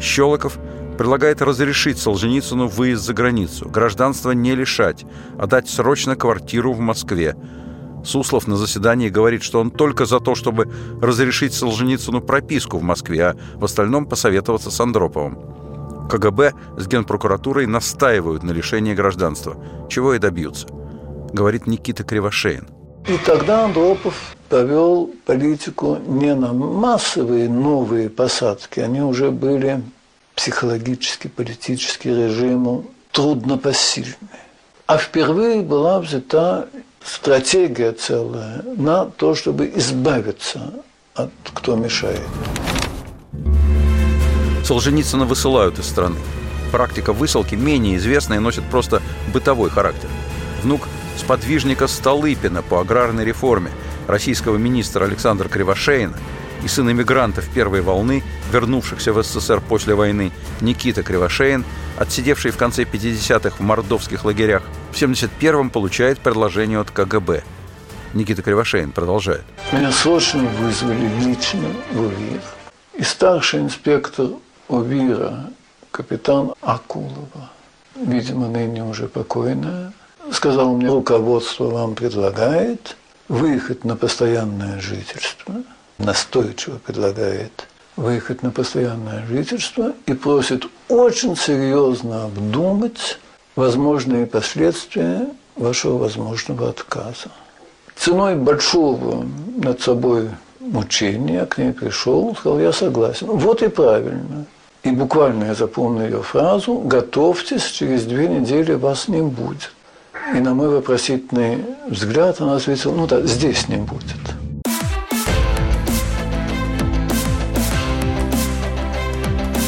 Щелоков 0.00 0.58
предлагает 0.96 1.42
разрешить 1.42 1.98
Солженицыну 1.98 2.68
выезд 2.68 3.04
за 3.04 3.12
границу, 3.12 3.68
гражданство 3.68 4.30
не 4.30 4.54
лишать, 4.54 5.04
а 5.38 5.46
дать 5.46 5.68
срочно 5.68 6.16
квартиру 6.16 6.72
в 6.72 6.80
Москве, 6.80 7.36
Суслов 8.06 8.46
на 8.46 8.56
заседании 8.56 9.08
говорит, 9.08 9.42
что 9.42 9.60
он 9.60 9.70
только 9.70 10.06
за 10.06 10.20
то, 10.20 10.34
чтобы 10.34 10.72
разрешить 11.02 11.54
Солженицыну 11.54 12.20
прописку 12.20 12.78
в 12.78 12.82
Москве, 12.82 13.26
а 13.26 13.36
в 13.56 13.64
остальном 13.64 14.06
посоветоваться 14.06 14.70
с 14.70 14.80
Андроповым. 14.80 15.38
КГБ 16.08 16.52
с 16.76 16.86
Генпрокуратурой 16.86 17.66
настаивают 17.66 18.44
на 18.44 18.52
лишении 18.52 18.94
гражданства, 18.94 19.56
чего 19.88 20.14
и 20.14 20.18
добьются, 20.18 20.68
говорит 21.32 21.66
Никита 21.66 22.04
Кривошеин. 22.04 22.68
И 23.08 23.18
тогда 23.18 23.64
Андропов 23.64 24.36
повел 24.48 25.10
политику 25.26 25.98
не 26.06 26.34
на 26.34 26.52
массовые 26.52 27.48
новые 27.48 28.08
посадки, 28.08 28.80
они 28.80 29.00
уже 29.00 29.30
были 29.30 29.82
психологически, 30.36 31.28
политически 31.28 32.08
режиму 32.08 32.84
труднопосильны. 33.10 34.14
А 34.86 34.98
впервые 34.98 35.62
была 35.62 35.98
взята 36.00 36.68
стратегия 37.06 37.92
целая 37.92 38.62
на 38.76 39.06
то, 39.06 39.34
чтобы 39.34 39.72
избавиться 39.76 40.72
от 41.14 41.30
кто 41.54 41.76
мешает. 41.76 42.20
Солженицына 44.64 45.24
высылают 45.24 45.78
из 45.78 45.86
страны. 45.86 46.16
Практика 46.72 47.12
высылки 47.12 47.54
менее 47.54 47.96
известная 47.96 48.38
и 48.38 48.40
носит 48.40 48.64
просто 48.64 49.00
бытовой 49.32 49.70
характер. 49.70 50.08
Внук 50.62 50.88
сподвижника 51.16 51.86
Столыпина 51.86 52.62
по 52.62 52.80
аграрной 52.80 53.24
реформе, 53.24 53.70
российского 54.08 54.56
министра 54.56 55.04
Александра 55.04 55.48
Кривошеина, 55.48 56.16
и 56.64 56.68
сын 56.68 56.90
иммигрантов 56.90 57.48
первой 57.48 57.80
волны, 57.80 58.22
вернувшихся 58.52 59.12
в 59.12 59.22
СССР 59.22 59.60
после 59.60 59.94
войны, 59.94 60.32
Никита 60.60 61.02
Кривошеин, 61.02 61.64
отсидевший 61.98 62.50
в 62.50 62.56
конце 62.56 62.84
50-х 62.84 63.56
в 63.58 63.60
мордовских 63.60 64.24
лагерях, 64.24 64.62
в 64.92 64.94
71-м 64.94 65.70
получает 65.70 66.18
предложение 66.20 66.80
от 66.80 66.90
КГБ. 66.90 67.42
Никита 68.14 68.42
Кривошеин 68.42 68.92
продолжает. 68.92 69.44
Меня 69.72 69.92
срочно 69.92 70.42
вызвали 70.60 71.08
лично 71.24 71.68
в 71.92 72.00
УВИР. 72.00 72.40
И 72.94 73.02
старший 73.02 73.60
инспектор 73.60 74.28
УВИРа, 74.68 75.50
капитан 75.90 76.54
Акулова, 76.62 77.50
видимо, 77.94 78.48
ныне 78.48 78.84
уже 78.84 79.06
покойная, 79.08 79.92
сказал 80.32 80.74
мне, 80.74 80.88
руководство 80.88 81.68
вам 81.68 81.94
предлагает 81.94 82.96
выехать 83.28 83.84
на 83.84 83.96
постоянное 83.96 84.80
жительство, 84.80 85.54
настойчиво 85.98 86.78
предлагает 86.78 87.66
выехать 87.96 88.42
на 88.42 88.50
постоянное 88.50 89.26
жительство 89.26 89.92
и 90.06 90.12
просит 90.12 90.66
очень 90.88 91.36
серьезно 91.36 92.24
обдумать 92.24 93.18
возможные 93.56 94.26
последствия 94.26 95.26
вашего 95.56 95.96
возможного 95.96 96.68
отказа. 96.68 97.30
Ценой 97.96 98.36
большого 98.36 99.24
над 99.56 99.80
собой 99.80 100.28
мучения 100.60 101.46
к 101.46 101.56
ней 101.56 101.72
пришел, 101.72 102.36
сказал, 102.36 102.60
я 102.60 102.72
согласен. 102.72 103.28
Вот 103.28 103.62
и 103.62 103.68
правильно. 103.68 104.44
И 104.82 104.90
буквально 104.90 105.44
я 105.44 105.54
запомнил 105.54 106.04
ее 106.04 106.22
фразу 106.22 106.78
«Готовьтесь, 106.78 107.64
через 107.64 108.04
две 108.04 108.28
недели 108.28 108.74
вас 108.74 109.08
не 109.08 109.22
будет». 109.22 109.72
И 110.34 110.38
на 110.38 110.54
мой 110.54 110.68
вопросительный 110.68 111.64
взгляд 111.88 112.40
она 112.40 112.56
ответила 112.56 112.92
«Ну 112.92 113.06
да, 113.06 113.22
здесь 113.22 113.68
не 113.68 113.76
будет». 113.76 114.35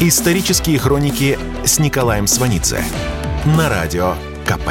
Исторические 0.00 0.78
хроники 0.78 1.37
с 1.64 1.81
Николаем 1.81 2.28
Сванидзе 2.28 2.85
на 3.57 3.69
радио 3.69 4.14
КП. 4.47 4.71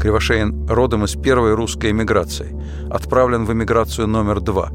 Кривошеин 0.00 0.66
родом 0.68 1.04
из 1.04 1.12
первой 1.14 1.54
русской 1.54 1.92
эмиграции, 1.92 2.52
отправлен 2.90 3.44
в 3.44 3.52
эмиграцию 3.52 4.08
номер 4.08 4.40
два. 4.40 4.70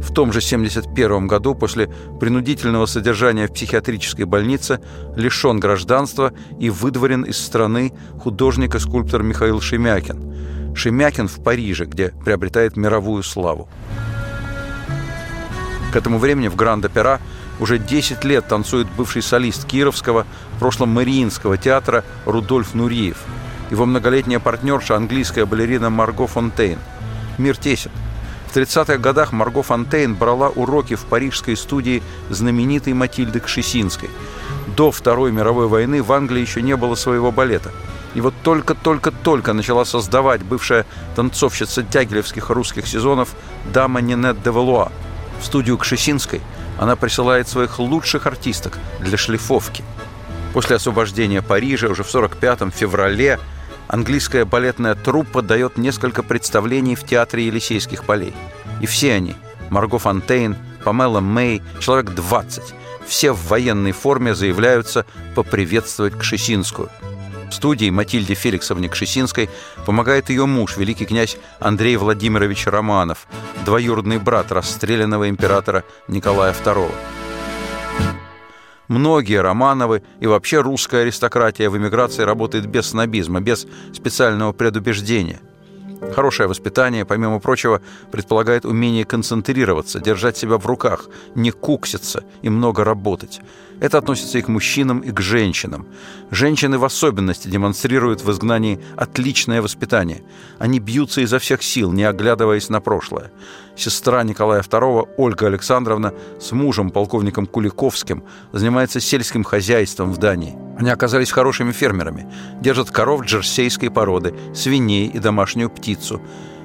В 0.00 0.14
том 0.14 0.32
же 0.32 0.40
71 0.40 1.26
году 1.26 1.56
после 1.56 1.90
принудительного 2.20 2.86
содержания 2.86 3.48
в 3.48 3.52
психиатрической 3.52 4.24
больнице 4.24 4.78
лишен 5.16 5.58
гражданства 5.58 6.32
и 6.60 6.70
выдворен 6.70 7.22
из 7.22 7.44
страны 7.44 7.92
художник 8.20 8.76
и 8.76 8.78
скульптор 8.78 9.24
Михаил 9.24 9.60
Шемякин. 9.60 10.76
Шемякин 10.76 11.26
в 11.26 11.42
Париже, 11.42 11.86
где 11.86 12.14
приобретает 12.24 12.76
мировую 12.76 13.24
славу. 13.24 13.68
К 15.92 15.96
этому 15.96 16.18
времени 16.18 16.48
в 16.48 16.56
Гранд-Опера 16.56 17.20
уже 17.58 17.78
10 17.78 18.24
лет 18.24 18.46
танцует 18.48 18.88
бывший 18.96 19.22
солист 19.22 19.66
Кировского, 19.66 20.26
в 20.56 20.58
прошлом 20.58 20.90
Мариинского 20.90 21.56
театра 21.56 22.04
Рудольф 22.26 22.74
Нуриев– 22.74 23.18
его 23.70 23.86
многолетняя 23.86 24.40
партнерша, 24.40 24.96
английская 24.96 25.46
балерина 25.46 25.90
Марго 25.90 26.26
Фонтейн. 26.26 26.78
Мир 27.38 27.56
тесен. 27.56 27.92
В 28.48 28.56
30-х 28.56 28.98
годах 28.98 29.30
Марго 29.30 29.62
Фонтейн 29.62 30.16
брала 30.16 30.48
уроки 30.48 30.96
в 30.96 31.04
парижской 31.04 31.56
студии 31.56 32.02
знаменитой 32.30 32.94
Матильды 32.94 33.38
Кшесинской. 33.38 34.10
До 34.76 34.90
Второй 34.90 35.30
мировой 35.30 35.68
войны 35.68 36.02
в 36.02 36.12
Англии 36.12 36.40
еще 36.40 36.62
не 36.62 36.76
было 36.76 36.96
своего 36.96 37.30
балета. 37.30 37.70
И 38.14 38.20
вот 38.20 38.34
только-только-только 38.42 39.52
начала 39.52 39.84
создавать 39.84 40.42
бывшая 40.42 40.84
танцовщица 41.14 41.84
тягелевских 41.84 42.50
русских 42.50 42.88
сезонов 42.88 43.36
дама 43.72 44.00
Нинет 44.00 44.42
де 44.42 44.50
Валуа. 44.50 44.90
В 45.40 45.44
студию 45.44 45.78
Кшесинской 45.78 46.40
она 46.78 46.96
присылает 46.96 47.48
своих 47.48 47.78
лучших 47.78 48.26
артисток 48.26 48.78
для 49.00 49.16
шлифовки. 49.16 49.82
После 50.52 50.76
освобождения 50.76 51.42
Парижа 51.42 51.88
уже 51.88 52.02
в 52.02 52.14
45-м 52.14 52.70
феврале 52.70 53.38
английская 53.88 54.44
балетная 54.44 54.94
труппа 54.94 55.42
дает 55.42 55.78
несколько 55.78 56.22
представлений 56.22 56.94
в 56.94 57.04
театре 57.04 57.46
Елисейских 57.46 58.04
полей. 58.04 58.34
И 58.80 58.86
все 58.86 59.14
они– 59.14 59.34
Марго 59.70 59.98
Фонтейн, 59.98 60.56
Памела 60.84 61.20
Мэй, 61.20 61.62
человек 61.78 62.10
20– 62.10 62.74
все 63.06 63.32
в 63.32 63.48
военной 63.48 63.92
форме 63.92 64.34
заявляются 64.34 65.04
поприветствовать 65.34 66.16
Кшесинскую. 66.16 66.90
В 67.50 67.54
студии 67.54 67.90
Матильде 67.90 68.34
Феликсовне 68.34 68.88
Кшесинской 68.88 69.50
помогает 69.84 70.30
ее 70.30 70.46
муж, 70.46 70.76
великий 70.76 71.04
князь 71.04 71.36
Андрей 71.58 71.96
Владимирович 71.96 72.66
Романов, 72.66 73.26
двоюродный 73.64 74.18
брат 74.18 74.52
расстрелянного 74.52 75.28
императора 75.28 75.82
Николая 76.06 76.54
II. 76.54 76.88
Многие 78.86 79.40
Романовы 79.40 80.04
и 80.20 80.28
вообще 80.28 80.60
русская 80.60 81.02
аристократия 81.02 81.68
в 81.68 81.76
эмиграции 81.76 82.22
работает 82.22 82.66
без 82.66 82.86
снобизма, 82.86 83.40
без 83.40 83.66
специального 83.92 84.52
предубеждения. 84.52 85.40
Хорошее 86.14 86.48
воспитание, 86.48 87.04
помимо 87.04 87.40
прочего, 87.40 87.82
предполагает 88.10 88.64
умение 88.64 89.04
концентрироваться, 89.04 90.00
держать 90.00 90.36
себя 90.36 90.56
в 90.56 90.66
руках, 90.66 91.08
не 91.34 91.50
кукситься 91.50 92.24
и 92.42 92.48
много 92.48 92.84
работать. 92.84 93.40
Это 93.80 93.96
относится 93.98 94.38
и 94.38 94.42
к 94.42 94.48
мужчинам, 94.48 95.00
и 95.00 95.10
к 95.10 95.20
женщинам. 95.20 95.86
Женщины 96.30 96.78
в 96.78 96.84
особенности 96.84 97.48
демонстрируют 97.48 98.22
в 98.22 98.30
изгнании 98.30 98.78
отличное 98.96 99.62
воспитание. 99.62 100.22
Они 100.58 100.78
бьются 100.78 101.22
изо 101.22 101.38
всех 101.38 101.62
сил, 101.62 101.90
не 101.90 102.04
оглядываясь 102.04 102.68
на 102.68 102.80
прошлое. 102.80 103.32
Сестра 103.76 104.22
Николая 104.22 104.60
II, 104.60 105.08
Ольга 105.16 105.46
Александровна, 105.46 106.12
с 106.38 106.52
мужем, 106.52 106.90
полковником 106.90 107.46
Куликовским, 107.46 108.22
занимается 108.52 109.00
сельским 109.00 109.44
хозяйством 109.44 110.12
в 110.12 110.18
Дании. 110.18 110.58
Они 110.78 110.90
оказались 110.90 111.32
хорошими 111.32 111.72
фермерами. 111.72 112.30
Держат 112.60 112.90
коров 112.90 113.24
джерсейской 113.24 113.90
породы, 113.90 114.34
свиней 114.54 115.08
и 115.08 115.18
домашнюю 115.18 115.70
птицу. 115.70 116.20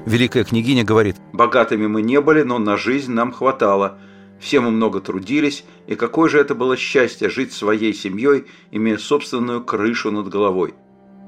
Великая 0.06 0.44
княгиня 0.44 0.84
говорит, 0.84 1.16
«Богатыми 1.32 1.88
мы 1.88 2.02
не 2.02 2.20
были, 2.20 2.44
но 2.44 2.60
на 2.60 2.76
жизнь 2.76 3.14
нам 3.14 3.32
хватало». 3.32 3.98
Все 4.46 4.60
мы 4.60 4.70
много 4.70 5.00
трудились, 5.00 5.66
и 5.88 5.96
какое 5.96 6.30
же 6.30 6.40
это 6.40 6.54
было 6.54 6.78
счастье 6.78 7.32
жить 7.32 7.52
своей 7.52 7.96
семьей, 7.96 8.46
имея 8.70 9.00
собственную 9.00 9.64
крышу 9.64 10.12
над 10.12 10.28
головой. 10.30 10.76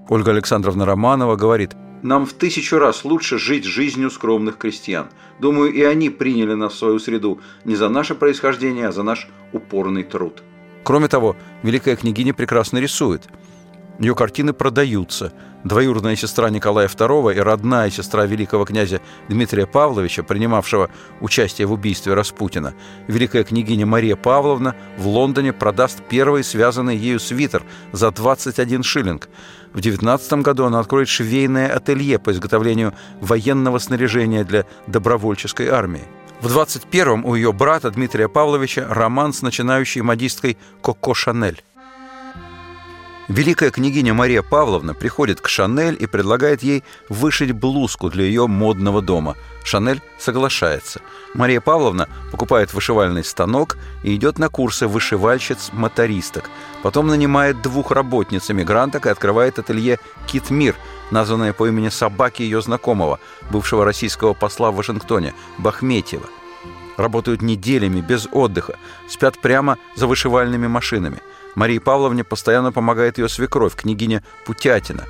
Ольга 0.07 0.29
Александровна 0.29 0.85
Романова 0.85 1.35
говорит, 1.35 1.71
«Нам 2.03 2.27
в 2.27 2.33
тысячу 2.33 2.77
раз 2.77 3.03
лучше 3.05 3.39
жить 3.39 3.65
жизнью 3.65 4.11
скромных 4.11 4.59
крестьян. 4.59 5.07
Думаю, 5.39 5.73
и 5.73 5.81
они 5.81 6.11
приняли 6.11 6.53
нас 6.53 6.73
в 6.73 6.77
свою 6.77 6.99
среду 6.99 7.39
не 7.65 7.75
за 7.75 7.89
наше 7.89 8.13
происхождение, 8.13 8.89
а 8.89 8.91
за 8.91 9.01
наш 9.01 9.27
упорный 9.51 10.03
труд». 10.03 10.43
Кроме 10.83 11.07
того, 11.07 11.35
великая 11.63 11.95
княгиня 11.95 12.35
прекрасно 12.35 12.77
рисует. 12.77 13.27
Ее 13.97 14.13
картины 14.13 14.53
продаются– 14.53 15.33
двоюродная 15.67 16.15
сестра 16.15 16.49
Николая 16.49 16.87
II 16.87 17.35
и 17.35 17.39
родная 17.39 17.89
сестра 17.89 18.25
великого 18.25 18.65
князя 18.65 19.01
Дмитрия 19.29 19.65
Павловича, 19.65 20.23
принимавшего 20.23 20.89
участие 21.21 21.67
в 21.67 21.73
убийстве 21.73 22.13
Распутина, 22.13 22.73
великая 23.07 23.43
княгиня 23.43 23.85
Мария 23.85 24.15
Павловна 24.15 24.75
в 24.97 25.07
Лондоне 25.07 25.53
продаст 25.53 26.01
первый 26.09 26.43
связанный 26.43 26.97
ею 26.97 27.19
свитер 27.19 27.63
за 27.91 28.11
21 28.11 28.83
шиллинг. 28.83 29.29
В 29.73 29.81
19 29.81 30.33
году 30.33 30.65
она 30.65 30.79
откроет 30.79 31.09
швейное 31.09 31.73
ателье 31.75 32.19
по 32.19 32.31
изготовлению 32.31 32.93
военного 33.21 33.79
снаряжения 33.79 34.43
для 34.43 34.65
добровольческой 34.87 35.67
армии. 35.67 36.03
В 36.41 36.55
21-м 36.55 37.25
у 37.25 37.35
ее 37.35 37.51
брата 37.51 37.89
Дмитрия 37.89 38.29
Павловича 38.29 38.85
роман 38.89 39.33
с 39.33 39.41
начинающей 39.41 40.01
модисткой 40.01 40.57
Коко 40.81 41.13
Шанель. 41.13 41.63
Великая 43.27 43.71
княгиня 43.71 44.13
Мария 44.13 44.41
Павловна 44.41 44.93
приходит 44.93 45.41
к 45.41 45.49
Шанель 45.49 45.97
и 45.99 46.05
предлагает 46.05 46.63
ей 46.63 46.85
вышить 47.09 47.51
блузку 47.51 48.09
для 48.09 48.23
ее 48.23 48.47
модного 48.47 49.01
дома. 49.01 49.35
Шанель 49.65 50.01
соглашается. 50.17 51.01
Мария 51.33 51.59
Павловна 51.59 52.07
покупает 52.31 52.73
вышивальный 52.73 53.25
станок 53.25 53.77
и 54.01 54.15
идет 54.15 54.39
на 54.39 54.47
курсы 54.47 54.87
вышивальщиц-мотористок. 54.87 56.49
Потом 56.83 57.07
нанимает 57.07 57.61
двух 57.61 57.91
работниц-эмигранток 57.91 59.07
и 59.07 59.09
открывает 59.09 59.59
ателье 59.59 59.99
«Китмир», 60.25 60.75
названное 61.11 61.51
по 61.51 61.67
имени 61.67 61.89
собаки 61.89 62.43
ее 62.43 62.61
знакомого, 62.61 63.19
бывшего 63.51 63.83
российского 63.83 64.35
посла 64.35 64.71
в 64.71 64.77
Вашингтоне, 64.77 65.33
Бахметьева. 65.57 66.27
Работают 66.95 67.41
неделями, 67.41 67.99
без 67.99 68.29
отдыха, 68.31 68.77
спят 69.09 69.37
прямо 69.37 69.77
за 69.97 70.07
вышивальными 70.07 70.67
машинами– 70.67 71.19
Марии 71.57 71.79
Павловне 71.79 72.23
постоянно 72.23 72.71
помогает 72.71 73.17
ее 73.17 73.27
свекровь, 73.27 73.73
княгиня 73.73 74.23
Путятина, 74.45 75.05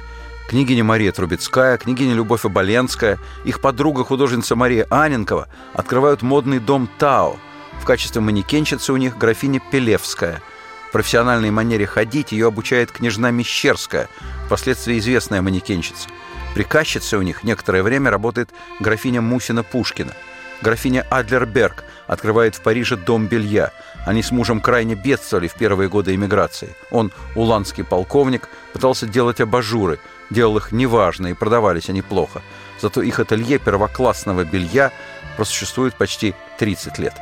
княгиня 0.48 0.86
Мария 0.86 1.12
Трубецкая, 1.12 1.78
княгиня 1.78 2.14
Любовь 2.14 2.46
Оболенская, 2.46 3.20
их 3.44 3.60
подруга 3.60 4.06
художница 4.06 4.56
Мария 4.56 4.88
Аненкова 4.90 5.50
открывают 5.74 6.22
модный 6.22 6.60
дом 6.60 6.88
Тао. 7.00 7.36
В 7.82 7.84
качестве 7.84 8.22
манекенщицы 8.22 8.94
у 8.94 8.96
них 8.96 9.18
графиня 9.18 9.60
Пелевская. 9.60 10.42
В 10.88 10.94
профессиональной 10.94 11.52
манере 11.52 11.86
ходить 11.86 12.32
ее 12.32 12.48
обучает 12.48 12.94
княжна 12.94 13.30
Мещерская, 13.30 14.08
впоследствии 14.46 15.00
известная 15.00 15.42
манекенщица. 15.42 16.08
Приказчицей 16.56 17.20
у 17.20 17.24
них 17.24 17.44
некоторое 17.44 17.84
время 17.84 18.10
работает 18.10 18.52
графиня 18.80 19.20
Мусина 19.20 19.64
Пушкина. 19.64 20.14
Графиня 20.62 21.06
Адлерберг 21.10 21.84
открывает 22.08 22.56
в 22.56 22.62
Париже 22.62 22.96
дом 22.96 23.28
белья. 23.28 23.72
Они 24.06 24.24
с 24.24 24.32
мужем 24.32 24.62
крайне 24.62 24.96
бедствовали 24.96 25.48
в 25.48 25.54
первые 25.54 25.90
годы 25.90 26.16
эмиграции. 26.16 26.76
Он, 26.92 27.12
уланский 27.36 27.84
полковник, 27.84 28.50
пытался 28.74 29.06
делать 29.06 29.42
абажуры, 29.42 30.00
делал 30.30 30.58
их 30.58 30.72
неважно, 30.72 31.28
и 31.28 31.34
продавались 31.34 31.90
они 31.90 32.02
плохо. 32.02 32.42
Зато 32.80 33.02
их 33.02 33.20
ателье 33.20 33.60
первоклассного 33.60 34.44
белья 34.44 34.92
просуществует 35.36 35.96
почти 35.96 36.34
30 36.58 36.98
лет. 37.00 37.14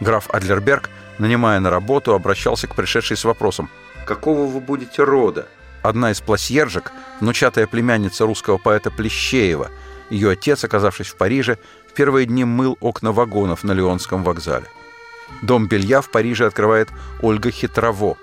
Граф 0.00 0.28
Адлерберг, 0.30 0.90
нанимая 1.18 1.58
на 1.60 1.70
работу, 1.70 2.12
обращался 2.12 2.66
к 2.66 2.74
пришедшей 2.74 3.16
с 3.16 3.24
вопросом 3.24 3.70
«Какого 4.04 4.46
вы 4.46 4.60
будете 4.60 5.02
рода?» 5.02 5.48
Одна 5.82 6.10
из 6.10 6.20
пласьержек, 6.20 6.92
внучатая 7.20 7.66
племянница 7.66 8.26
русского 8.26 8.58
поэта 8.58 8.90
Плещеева. 8.90 9.70
Ее 10.10 10.30
отец, 10.30 10.64
оказавшись 10.64 11.08
в 11.08 11.16
Париже, 11.16 11.58
первые 11.96 12.26
дни 12.26 12.44
мыл 12.44 12.76
окна 12.80 13.10
вагонов 13.10 13.64
на 13.64 13.72
Леонском 13.72 14.22
вокзале. 14.22 14.66
Дом 15.42 15.66
белья 15.66 16.00
в 16.00 16.10
Париже 16.10 16.46
открывает 16.46 16.88
Ольга 17.20 17.50
Хитрово. 17.50 18.16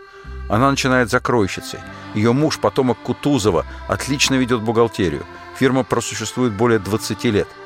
Она 0.50 0.70
начинает 0.70 1.10
закройщицей. 1.10 1.80
Ее 2.14 2.32
муж, 2.32 2.60
потомок 2.60 2.98
Кутузова, 3.04 3.66
отлично 3.88 4.36
ведет 4.36 4.62
бухгалтерию. 4.62 5.24
Фирма 5.60 5.84
просуществует 5.84 6.54
более 6.54 6.80
20 6.80 7.24
лет– 7.26 7.48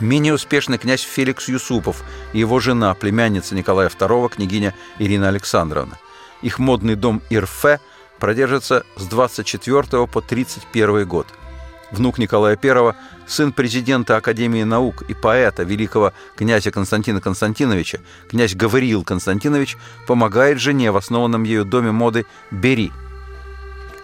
Менее 0.00 0.32
успешный 0.32 0.78
князь 0.78 1.02
Феликс 1.02 1.48
Юсупов 1.48 2.02
и 2.32 2.38
его 2.38 2.58
жена, 2.58 2.94
племянница 2.94 3.54
Николая 3.54 3.90
II, 3.90 4.30
княгиня 4.30 4.74
Ирина 4.98 5.28
Александровна. 5.28 5.98
Их 6.40 6.58
модный 6.58 6.94
дом 6.94 7.20
Ирфе 7.28 7.80
продержится 8.18 8.86
с 8.96 9.04
24 9.04 10.06
по 10.06 10.22
31 10.22 11.06
год. 11.06 11.26
Внук 11.92 12.18
Николая 12.18 12.58
I, 12.62 12.94
сын 13.26 13.52
президента 13.52 14.16
Академии 14.16 14.62
наук 14.62 15.02
и 15.08 15.14
поэта 15.14 15.62
великого 15.62 16.12
князя 16.36 16.70
Константина 16.70 17.20
Константиновича, 17.20 18.00
князь 18.28 18.54
Гавриил 18.54 19.04
Константинович, 19.04 19.76
помогает 20.06 20.60
жене 20.60 20.92
в 20.92 20.96
основанном 20.96 21.42
ею 21.42 21.64
доме 21.64 21.90
моды 21.92 22.26
«Бери». 22.50 22.92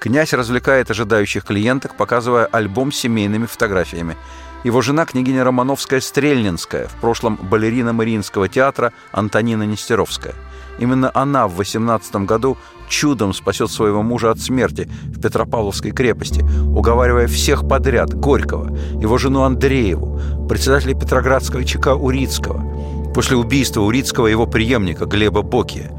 Князь 0.00 0.32
развлекает 0.32 0.90
ожидающих 0.90 1.44
клиенток, 1.44 1.96
показывая 1.96 2.46
альбом 2.46 2.92
с 2.92 2.96
семейными 2.96 3.46
фотографиями– 3.46 4.16
его 4.66 4.82
жена, 4.82 5.06
княгиня 5.06 5.44
Романовская-Стрельнинская, 5.44 6.88
в 6.88 6.94
прошлом 7.00 7.36
балерина 7.36 7.92
Мариинского 7.92 8.48
театра 8.48 8.92
Антонина 9.12 9.62
Нестеровская. 9.62 10.34
Именно 10.80 11.08
она 11.14 11.46
в 11.46 11.54
18 11.54 12.16
году 12.26 12.58
чудом 12.88 13.32
спасет 13.32 13.70
своего 13.70 14.02
мужа 14.02 14.30
от 14.30 14.40
смерти 14.40 14.88
в 15.04 15.20
Петропавловской 15.20 15.90
крепости, 15.90 16.42
уговаривая 16.42 17.26
всех 17.26 17.68
подряд 17.68 18.14
Горького, 18.14 18.76
его 19.00 19.18
жену 19.18 19.42
Андрееву, 19.42 20.20
председателя 20.48 20.94
Петроградского 20.94 21.64
ЧК 21.64 21.94
Урицкого. 21.94 23.12
После 23.14 23.36
убийства 23.36 23.80
Урицкого 23.80 24.26
его 24.26 24.46
преемника 24.46 25.06
Глеба 25.06 25.42
Бокия. 25.42 25.90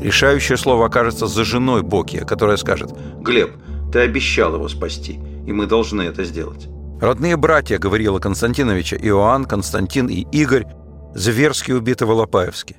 Решающее 0.00 0.58
слово 0.58 0.86
окажется 0.86 1.26
за 1.26 1.44
женой 1.44 1.82
Бокия, 1.82 2.24
которая 2.24 2.56
скажет 2.58 2.92
«Глеб, 3.20 3.52
ты 3.92 4.00
обещал 4.00 4.54
его 4.54 4.68
спасти, 4.68 5.18
и 5.46 5.52
мы 5.52 5.66
должны 5.66 6.02
это 6.02 6.24
сделать». 6.24 6.68
Родные 7.00 7.36
братья 7.36 7.78
Гавриила 7.78 8.18
Константиновича, 8.18 8.96
Иоанн, 8.96 9.44
Константин 9.44 10.06
и 10.06 10.26
Игорь, 10.32 10.66
зверски 11.14 11.72
убиты 11.72 12.06
в 12.06 12.10
Алапаевске. 12.10 12.76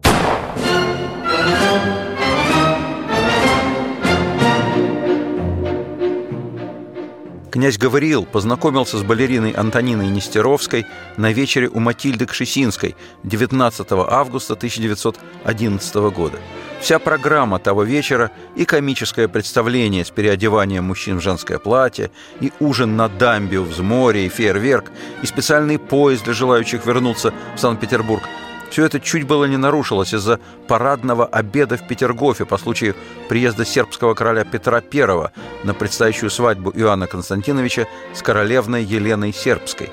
Князь 7.58 7.80
Гавриил 7.80 8.24
познакомился 8.24 9.00
с 9.00 9.04
балериной 9.04 9.50
Антониной 9.50 10.10
Нестеровской 10.10 10.86
на 11.18 11.32
вечере 11.32 11.68
у 11.68 11.80
Матильды 11.80 12.28
Кшесинской 12.28 12.96
19 13.24 13.88
августа 13.94 14.54
1911 14.54 15.96
года– 15.96 16.38
Вся 16.80 17.00
программа 17.00 17.58
того 17.58 17.82
вечера 17.84 18.30
и 18.56 18.66
комическое 18.66 19.28
представление 19.28 20.06
с 20.06 20.12
переодеванием 20.12 20.84
мужчин 20.84 21.18
в 21.18 21.24
женское 21.24 21.58
платье, 21.58 22.12
и 22.40 22.52
ужин 22.60 22.96
на 22.96 23.10
дамбе 23.10 23.58
у 23.58 23.64
взморья, 23.64 24.22
и 24.22 24.30
фейерверк, 24.30 24.92
и 25.24 25.26
специальный 25.26 25.80
поезд 25.80 26.26
для 26.26 26.34
желающих 26.34 26.86
вернуться 26.86 27.34
в 27.56 27.60
Санкт-Петербург– 27.60 28.22
все 28.70 28.86
это 28.86 29.00
чуть 29.00 29.26
было 29.26 29.46
не 29.46 29.58
нарушилось 29.58 30.14
из-за 30.14 30.40
парадного 30.68 31.26
обеда 31.26 31.78
в 31.78 31.88
Петергофе 31.88 32.46
по 32.46 32.58
случаю 32.58 32.96
приезда 33.30 33.66
сербского 33.66 34.14
короля 34.14 34.44
Петра 34.44 34.82
I 34.94 35.32
на 35.64 35.74
предстоящую 35.74 36.30
свадьбу 36.30 36.72
Иоанна 36.76 37.08
Константиновича 37.08 37.88
с 38.14 38.22
королевной 38.22 38.84
Еленой 38.84 39.34
Сербской. 39.34 39.90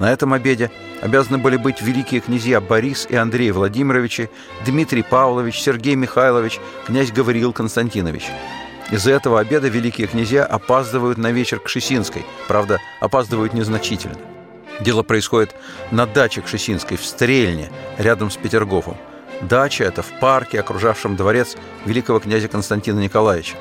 На 0.00 0.12
этом 0.12 0.32
обеде 0.32 0.70
обязаны 1.02 1.38
были 1.38 1.56
быть 1.56 1.80
великие 1.80 2.20
князья 2.20 2.60
Борис 2.60 3.06
и 3.08 3.16
Андрей 3.16 3.52
Владимировичи, 3.52 4.30
Дмитрий 4.66 5.02
Павлович, 5.02 5.60
Сергей 5.60 5.94
Михайлович, 5.94 6.60
князь 6.86 7.12
Гавриил 7.12 7.52
Константинович. 7.52 8.24
Из-за 8.90 9.12
этого 9.12 9.40
обеда 9.40 9.68
великие 9.68 10.06
князья 10.06 10.44
опаздывают 10.44 11.16
на 11.18 11.30
вечер 11.30 11.58
к 11.58 11.68
Шесинской, 11.68 12.24
правда, 12.48 12.78
опаздывают 13.00 13.54
незначительно. 13.54 14.33
Дело 14.80 15.02
происходит 15.02 15.54
на 15.90 16.06
даче 16.06 16.40
к 16.40 16.48
Шесинской 16.48 16.96
в 16.96 17.04
Стрельне, 17.04 17.70
рядом 17.98 18.30
с 18.30 18.36
Петергофом. 18.36 18.96
Дача– 19.42 19.84
это 19.84 20.02
в 20.02 20.18
парке, 20.20 20.60
окружавшем 20.60 21.16
дворец 21.16 21.56
великого 21.84 22.20
князя 22.20 22.48
Константина 22.48 23.00
Николаевича. 23.00 23.56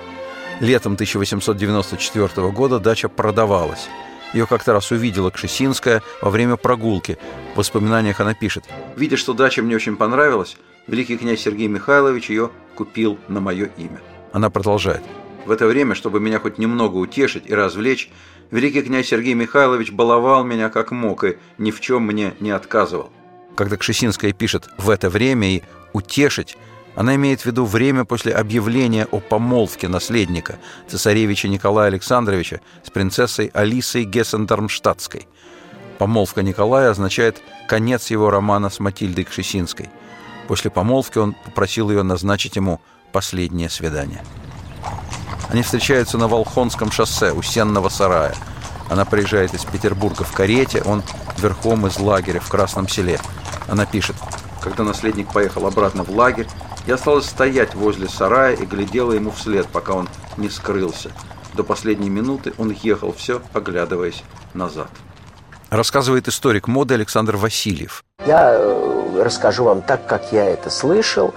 Летом 0.60 0.93
1894 0.93 2.49
года 2.52 2.80
дача 2.80 3.10
продавалась– 3.10 3.88
ее 4.34 4.47
как-то 4.47 4.73
раз 4.73 4.91
увидела 4.91 5.30
Кшесинская 5.30 6.02
во 6.21 6.32
время 6.32 6.58
прогулки. 6.58 7.17
В 7.54 7.58
воспоминаниях 7.60 8.19
она 8.19 8.34
пишет. 8.34 8.65
«Видя, 8.95 9.15
что 9.15 9.34
дача 9.34 9.62
мне 9.62 9.76
очень 9.76 9.95
понравилась, 9.95 10.58
великий 10.88 11.17
князь 11.17 11.41
Сергей 11.41 11.67
Михайлович 11.67 12.30
ее 12.30 12.49
купил 12.76 13.19
на 13.28 13.39
мое 13.39 13.69
имя». 13.78 14.02
Она 14.32 14.49
продолжает. 14.49 15.04
В 15.45 15.51
это 15.51 15.67
время, 15.67 15.95
чтобы 15.95 16.19
меня 16.19 16.39
хоть 16.39 16.58
немного 16.58 16.97
утешить 16.97 17.43
и 17.45 17.53
развлечь, 17.53 18.10
великий 18.51 18.82
князь 18.82 19.08
Сергей 19.08 19.34
Михайлович 19.34 19.91
баловал 19.91 20.43
меня 20.43 20.69
как 20.69 20.91
мог 20.91 21.23
и 21.23 21.38
ни 21.58 21.71
в 21.71 21.82
чем 21.82 22.03
мне 22.03 22.34
не 22.39 22.51
отказывал. 22.51 23.12
Когда 23.56 23.77
Кшесинская 23.77 24.32
пишет 24.34 24.69
«в 24.77 24.89
это 24.89 25.10
время» 25.10 25.56
и 25.56 25.63
«утешить», 25.91 26.58
она 26.95 27.15
имеет 27.15 27.41
в 27.41 27.45
виду 27.45 27.65
время 27.65 28.06
после 28.06 28.34
объявления 28.34 29.08
о 29.12 29.19
помолвке 29.19 29.88
наследника, 29.88 30.60
цесаревича 30.88 31.47
Николая 31.47 31.88
Александровича, 31.88 32.62
с 32.84 32.89
принцессой 32.91 33.47
Алисой 33.53 34.06
Гессен-Дармштадтской. 34.06 35.25
Помолвка 35.97 36.43
Николая 36.43 36.91
означает 36.91 37.41
конец 37.67 38.12
его 38.12 38.29
романа 38.29 38.69
с 38.69 38.79
Матильдой 38.79 39.25
Кшесинской. 39.25 39.89
После 40.47 40.69
помолвки 40.69 41.17
он 41.17 41.36
попросил 41.45 41.89
ее 41.89 42.03
назначить 42.03 42.56
ему 42.56 42.79
последнее 43.12 43.69
свидание. 43.69 44.21
Они 45.49 45.62
встречаются 45.62 46.17
на 46.17 46.27
Волхонском 46.27 46.91
шоссе 46.91 47.32
у 47.32 47.41
Сенного 47.41 47.89
сарая. 47.89 48.36
Она 48.89 49.06
приезжает 49.06 49.53
из 49.53 49.65
Петербурга 49.65 50.23
в 50.23 50.32
карете, 50.32 50.82
он 50.84 51.03
верхом 51.38 51.88
из 51.88 51.99
лагеря 51.99 52.39
в 52.39 52.49
Красном 52.49 52.88
селе. 52.88 53.19
Она 53.67 53.86
пишет, 53.86 54.15
когда 54.62 54.84
наследник 54.84 55.32
поехал 55.32 55.65
обратно 55.65 56.03
в 56.03 56.10
лагерь, 56.10 56.47
я 56.86 56.95
осталась 56.95 57.25
стоять 57.25 57.75
возле 57.75 58.10
сарая 58.10 58.56
и 58.56 58.65
глядела 58.65 59.13
ему 59.13 59.32
вслед, 59.32 59.67
пока 59.67 59.93
он 59.93 60.10
не 60.38 60.49
скрылся. 60.49 61.12
До 61.53 61.63
последней 61.63 62.10
минуты 62.10 62.53
он 62.58 62.71
ехал 62.71 63.13
все, 63.13 63.41
оглядываясь 63.53 64.23
назад. 64.53 64.89
Рассказывает 65.69 66.27
историк 66.27 66.67
моды 66.67 66.93
Александр 66.93 67.36
Васильев. 67.36 68.03
Я 68.25 68.53
э, 68.53 69.23
расскажу 69.23 69.63
вам 69.63 69.82
так, 69.82 70.06
как 70.08 70.32
я 70.32 70.45
это 70.45 70.69
слышал. 70.69 71.34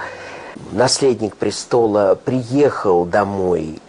Наследник 0.73 1.37
престола 1.37 2.19
приехал 2.23 3.05
домой 3.05 3.81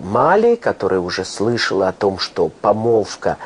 Мали, 0.00 0.54
которая 0.56 1.00
уже 1.00 1.24
слышала 1.24 1.88
о 1.88 1.92
том, 1.92 2.18
что 2.18 2.48
помолвка 2.48 3.36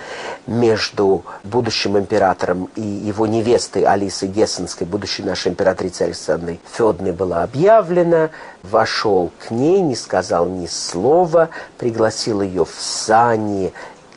между 0.46 1.24
будущим 1.44 1.98
императором 1.98 2.68
и 2.76 2.82
его 2.82 3.26
невестой 3.26 3.84
Алисой 3.84 4.28
Гессенской, 4.28 4.86
будущей 4.86 5.22
нашей 5.22 5.52
императрицей 5.52 6.06
Александрой 6.06 6.60
Федной, 6.72 7.12
была 7.12 7.42
объявлена. 7.42 8.30
Вошел 8.62 9.30
к 9.46 9.50
ней, 9.50 9.80
не 9.80 9.96
сказал 9.96 10.46
ни 10.46 10.66
слова, 10.66 11.48
пригласил 11.78 12.42
ее 12.42 12.64
в 12.64 12.74
сани 12.78 13.72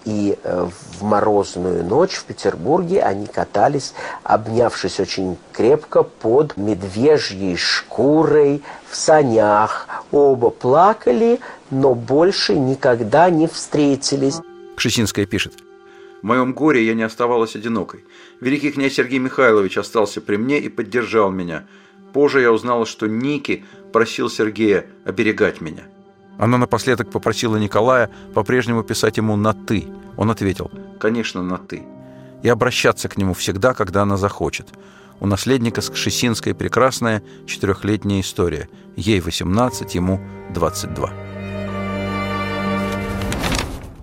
и 0.06 0.38
э, 0.44 0.68
в 1.00 1.04
морозную 1.04 1.84
ночь 1.84 2.14
в 2.14 2.26
Петербурге 2.26 3.02
они 3.02 3.26
катались, 3.26 3.94
обнявшись 4.24 5.00
очень 5.00 5.38
крепко 5.52 6.04
под 6.04 6.56
медвежьей 6.58 7.58
шкурой 7.58 8.62
в 8.90 8.96
санях. 8.96 9.88
Оба 10.12 10.52
плакали, 10.52 11.40
но 11.72 11.96
больше 11.96 12.56
никогда 12.56 13.30
не 13.30 13.48
встретились. 13.48 14.40
Кшесинская 14.76 15.26
пишет. 15.26 15.54
В 16.22 16.28
моем 16.28 16.54
горе 16.54 16.86
я 16.86 16.94
не 16.94 17.04
оставалась 17.04 17.56
одинокой. 17.56 18.06
Великий 18.40 18.72
князь 18.72 18.94
Сергей 18.94 19.20
Михайлович 19.20 19.78
остался 19.78 20.22
при 20.22 20.38
мне 20.38 20.60
и 20.60 20.70
поддержал 20.70 21.32
меня. 21.32 21.66
Позже 22.14 22.42
я 22.42 22.52
узнала, 22.52 22.86
что 22.86 23.08
Ники 23.08 23.66
просил 23.92 24.30
Сергея 24.30 24.86
оберегать 25.04 25.62
меня. 25.62 25.84
Она 26.38 26.58
напоследок 26.58 27.12
попросила 27.12 27.58
Николая 27.58 28.10
по-прежнему 28.34 28.84
писать 28.84 29.18
ему 29.18 29.36
на 29.36 29.54
«ты». 29.54 29.88
Он 30.18 30.32
ответил 30.32 30.72
«Конечно, 31.00 31.42
на 31.42 31.58
«ты». 31.58 31.84
И 32.44 32.50
обращаться 32.50 33.10
к 33.10 33.18
нему 33.18 33.34
всегда, 33.34 33.74
когда 33.74 34.04
она 34.04 34.18
захочет. 34.18 34.68
У 35.20 35.28
наследника 35.28 35.82
с 35.82 35.90
Кшесинской 35.90 36.54
прекрасная 36.54 37.24
четырехлетняя 37.48 38.22
история. 38.22 38.70
Ей 38.96 39.22
18, 39.22 39.96
ему 39.96 40.20
22. 40.54 41.10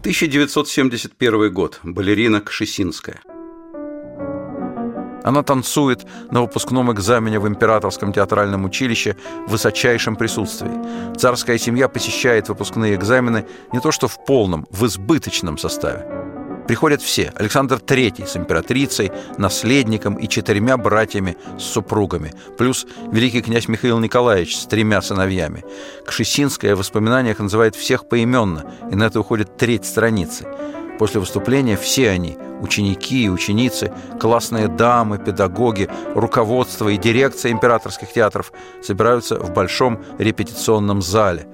1971 0.00 1.52
год. 1.52 1.80
Балерина 1.84 2.40
Кшесинская. 2.40 3.20
Она 5.22 5.42
танцует 5.42 6.06
на 6.30 6.42
выпускном 6.42 6.92
экзамене 6.92 7.38
в 7.38 7.48
Императорском 7.48 8.12
театральном 8.12 8.64
училище 8.64 9.16
в 9.46 9.52
высочайшем 9.52 10.16
присутствии. 10.16 11.16
Царская 11.16 11.58
семья 11.58 11.88
посещает 11.88 12.48
выпускные 12.48 12.94
экзамены 12.94 13.46
не 13.72 13.80
то 13.80 13.92
что 13.92 14.08
в 14.08 14.24
полном, 14.24 14.66
в 14.70 14.86
избыточном 14.86 15.58
составе. 15.58 16.06
Приходят 16.66 17.02
все. 17.02 17.32
Александр 17.34 17.76
III 17.76 18.26
с 18.26 18.36
императрицей, 18.36 19.10
наследником 19.36 20.14
и 20.14 20.28
четырьмя 20.28 20.76
братьями 20.76 21.36
с 21.58 21.64
супругами. 21.64 22.32
Плюс 22.56 22.86
великий 23.10 23.42
князь 23.42 23.68
Михаил 23.68 23.98
Николаевич 23.98 24.56
с 24.56 24.66
тремя 24.66 25.02
сыновьями. 25.02 25.64
Кшесинская 26.06 26.74
в 26.74 26.78
воспоминаниях 26.78 27.40
называет 27.40 27.74
всех 27.74 28.08
поименно, 28.08 28.64
и 28.90 28.94
на 28.94 29.04
это 29.04 29.20
уходит 29.20 29.56
треть 29.56 29.84
страницы. 29.84 30.46
После 31.02 31.18
выступления 31.18 31.76
все 31.76 32.10
они– 32.10 32.38
ученики 32.60 33.24
и 33.24 33.28
ученицы, 33.28 33.92
классные 34.20 34.68
дамы, 34.68 35.18
педагоги, 35.18 35.90
руководство 36.14 36.88
и 36.90 36.96
дирекция 36.96 37.50
императорских 37.50 38.12
театров– 38.12 38.52
собираются 38.82 39.36
в 39.36 39.52
большом 39.52 40.00
репетиционном 40.20 41.02
зале. 41.02 41.48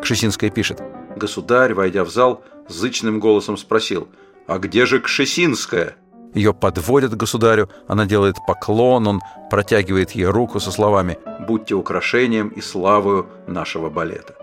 Кшесинская 0.00 0.50
пишет. 0.50 0.80
Государь, 1.16 1.74
войдя 1.74 2.04
в 2.04 2.10
зал, 2.10 2.44
зычным 2.68 3.18
голосом 3.18 3.56
спросил– 3.56 4.06
«А 4.46 4.58
где 4.58 4.86
же 4.86 5.00
Кшесинская?» 5.00 5.96
Ее 6.32 6.54
подводят 6.54 7.12
к 7.12 7.16
государю, 7.16 7.68
она 7.88 8.06
делает 8.06 8.36
поклон, 8.46 9.08
он 9.08 9.20
протягивает 9.50 10.12
ей 10.12 10.26
руку 10.26 10.60
со 10.60 10.70
словами 10.70 11.18
«Будьте 11.40 11.74
украшением 11.74 12.50
и 12.50 12.60
славою 12.60 13.26
нашего 13.48 13.90
балета». 13.90 14.35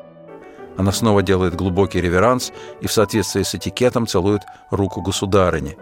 Она 0.77 0.91
снова 0.91 1.21
делает 1.21 1.55
глубокий 1.55 2.01
реверанс 2.01 2.51
и 2.81 2.88
в 2.88 2.91
соответствии 2.91 3.43
с 3.43 3.55
этикетом 3.55 4.07
целует 4.07 4.41
руку 4.71 5.01
государыни. 5.01 5.77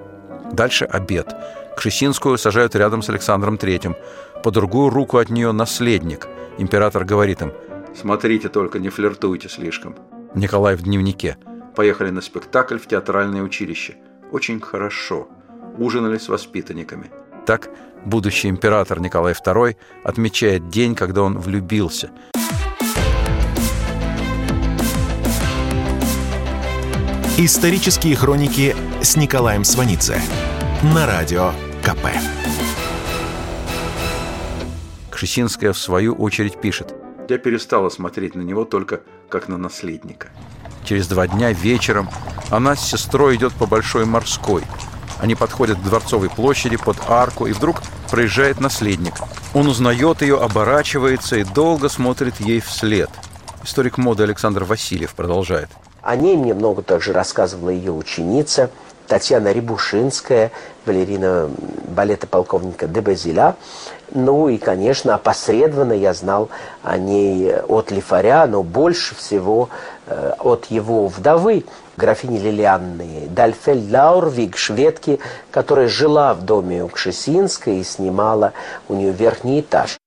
Дальше 0.51 0.85
обед. 0.85 1.33
Кшесинскую 1.77 2.37
сажают 2.37 2.75
рядом 2.75 3.01
с 3.01 3.09
Александром 3.09 3.57
Третьим. 3.57 3.95
По 4.43 4.51
другую 4.51 4.89
руку 4.89 5.17
от 5.17 5.29
нее 5.29 5.51
наследник. 5.51 6.27
Император 6.57 7.05
говорит 7.05 7.41
им 7.41 7.53
«Смотрите 7.95 8.49
только, 8.49 8.79
не 8.79 8.89
флиртуйте 8.89 9.49
слишком». 9.49 9.95
Николай 10.35 10.75
в 10.75 10.83
дневнике. 10.83 11.37
Поехали 11.75 12.09
на 12.09 12.21
спектакль 12.21 12.77
в 12.77 12.87
театральное 12.87 13.41
училище– 13.41 13.95
очень 14.31 14.59
хорошо. 14.59 15.27
Ужинали 15.77 16.17
с 16.17 16.29
воспитанниками. 16.29 17.11
Так 17.45 17.69
будущий 18.05 18.49
император 18.49 18.99
Николай 18.99 19.33
II 19.33 19.75
отмечает 20.03 20.69
день, 20.69 20.95
когда 20.95 21.23
он 21.23 21.37
влюбился. 21.37 22.11
Исторические 27.37 28.17
хроники 28.17 28.75
с 29.01 29.15
Николаем 29.15 29.63
Сванидзе 29.63 30.21
на 30.83 31.05
радио 31.05 31.53
КП. 31.81 32.07
Кшесинская, 35.09 35.71
в 35.71 35.77
свою 35.77 36.13
очередь, 36.13 36.59
пишет. 36.59 36.93
«Я 37.29 37.37
перестала 37.37 37.87
смотреть 37.87 38.35
на 38.35 38.41
него 38.41 38.65
только 38.65 38.99
как 39.29 39.47
на 39.47 39.57
наследника. 39.57 40.27
Через 40.83 41.07
два 41.07 41.25
дня 41.25 41.53
вечером 41.53 42.09
она 42.49 42.75
с 42.75 42.85
сестрой 42.85 43.37
идет 43.37 43.53
по 43.53 43.65
Большой 43.65 44.03
Морской. 44.05 44.63
Они 45.21 45.33
подходят 45.33 45.79
к 45.79 45.83
Дворцовой 45.83 46.29
площади 46.29 46.75
под 46.75 46.97
арку, 47.07 47.47
и 47.47 47.53
вдруг 47.53 47.81
проезжает 48.09 48.59
наследник. 48.59 49.13
Он 49.53 49.67
узнает 49.67 50.21
ее, 50.21 50.37
оборачивается 50.37 51.37
и 51.37 51.45
долго 51.45 51.87
смотрит 51.87 52.41
ей 52.41 52.59
вслед. 52.59 53.09
Историк 53.63 53.97
моды 53.97 54.23
Александр 54.23 54.65
Васильев 54.65 55.13
продолжает. 55.13 55.69
О 56.01 56.15
ней 56.15 56.35
мне 56.35 56.53
много 56.53 56.81
также 56.81 57.13
рассказывала 57.13 57.69
ее 57.69 57.91
ученица 57.91 58.69
Татьяна 59.07 59.51
Рябушинская, 59.51 60.51
балерина 60.85 61.49
балета 61.89 62.27
полковника 62.27 62.87
Дебазиля. 62.87 63.55
Ну 64.13 64.49
и, 64.49 64.57
конечно, 64.57 65.15
опосредованно 65.15 65.93
я 65.93 66.13
знал 66.13 66.49
о 66.81 66.97
ней 66.97 67.53
от 67.55 67.91
Лифаря, 67.91 68.47
но 68.47 68.63
больше 68.63 69.15
всего 69.15 69.69
э, 70.07 70.33
от 70.39 70.65
его 70.65 71.07
вдовы, 71.07 71.65
графини 71.97 72.39
Лилианны 72.39 73.27
Дальфель 73.29 73.85
Лаурвиг, 73.91 74.57
шведки, 74.57 75.19
которая 75.51 75.87
жила 75.87 76.33
в 76.33 76.43
доме 76.43 76.83
у 76.83 76.87
Кшесинской 76.87 77.79
и 77.79 77.83
снимала 77.83 78.53
у 78.87 78.95
нее 78.95 79.11
верхний 79.11 79.59
этаж. 79.59 79.97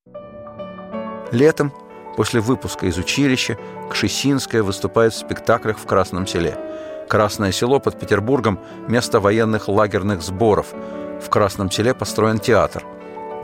Летом, 1.30 1.72
после 2.16 2.40
выпуска 2.40 2.86
из 2.86 2.96
училища, 2.96 3.58
Кшесинская 3.90 4.62
выступает 4.62 5.12
в 5.12 5.18
спектаклях 5.18 5.78
в 5.78 5.86
Красном 5.86 6.26
селе. 6.26 6.58
Красное 7.08 7.52
село 7.52 7.80
под 7.80 7.98
Петербургом– 7.98 8.58
место 8.88 9.20
военных 9.20 9.68
лагерных 9.68 10.22
сборов. 10.22 10.74
В 11.22 11.28
Красном 11.28 11.70
селе 11.70 11.94
построен 11.94 12.38
театр– 12.38 12.84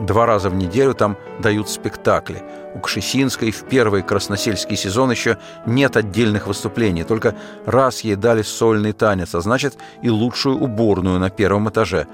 Два 0.01 0.25
раза 0.25 0.49
в 0.49 0.55
неделю 0.55 0.95
там 0.95 1.15
дают 1.39 1.69
спектакли. 1.69 2.41
У 2.73 2.79
Кшесинской 2.79 3.51
в 3.51 3.65
первый 3.65 4.01
красносельский 4.01 4.75
сезон 4.75 5.11
еще 5.11 5.37
нет 5.67 5.95
отдельных 5.95 6.47
выступлений, 6.47 7.03
только 7.03 7.35
раз 7.67 8.01
ей 8.01 8.15
дали 8.15 8.41
сольный 8.41 8.93
танец, 8.93 9.35
а 9.35 9.41
значит 9.41 9.77
и 10.01 10.09
лучшую 10.09 10.57
уборную 10.57 11.19
на 11.19 11.29
первом 11.29 11.69
этаже. 11.69 12.07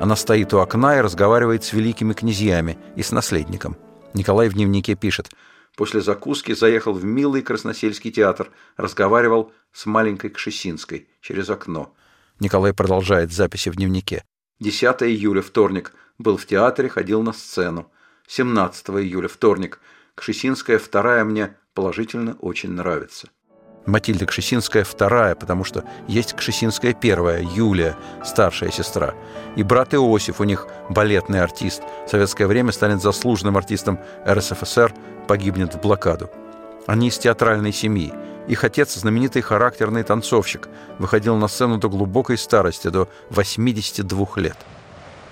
Она 0.00 0.16
стоит 0.16 0.54
у 0.54 0.60
окна 0.60 0.96
и 0.96 1.02
разговаривает 1.02 1.62
с 1.62 1.74
великими 1.74 2.14
князьями 2.14 2.78
и 2.96 3.02
с 3.02 3.12
наследником. 3.12 3.76
Николай 4.14 4.48
в 4.48 4.54
дневнике 4.54 4.94
пишет. 4.94 5.28
После 5.76 6.00
закуски 6.00 6.52
заехал 6.52 6.92
в 6.94 7.04
милый 7.04 7.42
красносельский 7.42 8.10
театр, 8.10 8.50
разговаривал 8.76 9.52
с 9.72 9.86
маленькой 9.86 10.30
Кшесинской 10.30 11.08
через 11.20 11.48
окно. 11.48 11.94
Николай 12.40 12.74
продолжает 12.74 13.32
записи 13.32 13.68
в 13.68 13.76
дневнике. 13.76 14.24
10 14.58 15.02
июля, 15.02 15.42
вторник– 15.42 15.92
был 16.18 16.36
в 16.36 16.46
театре, 16.46 16.88
ходил 16.88 17.22
на 17.22 17.32
сцену. 17.32 17.90
17 18.26 18.88
июля, 18.90 19.28
вторник. 19.28 19.80
Кшесинская 20.14 20.78
вторая 20.78 21.24
мне 21.24 21.56
положительно 21.74 22.36
очень 22.40 22.72
нравится. 22.72 23.28
Матильда 23.86 24.26
Кшесинская 24.26 24.82
вторая, 24.82 25.36
потому 25.36 25.64
что 25.64 25.84
есть 26.08 26.34
Кшесинская 26.34 26.92
первая, 26.92 27.40
Юлия, 27.40 27.96
старшая 28.24 28.72
сестра. 28.72 29.14
И 29.54 29.62
брат 29.62 29.94
Иосиф 29.94 30.40
у 30.40 30.44
них 30.44 30.66
балетный 30.88 31.40
артист. 31.40 31.82
В 32.06 32.10
советское 32.10 32.46
время 32.48 32.72
станет 32.72 33.00
заслуженным 33.00 33.56
артистом 33.56 34.00
РСФСР, 34.28 34.92
погибнет 35.28 35.74
в 35.74 35.80
блокаду. 35.80 36.30
Они 36.86 37.08
из 37.08 37.18
театральной 37.18 37.72
семьи. 37.72 38.12
Их 38.48 38.64
отец, 38.64 38.94
знаменитый 38.94 39.42
характерный 39.42 40.02
танцовщик, 40.02 40.68
выходил 40.98 41.36
на 41.36 41.48
сцену 41.48 41.78
до 41.78 41.88
глубокой 41.88 42.38
старости, 42.38 42.88
до 42.88 43.08
82 43.30 44.26
лет. 44.36 44.56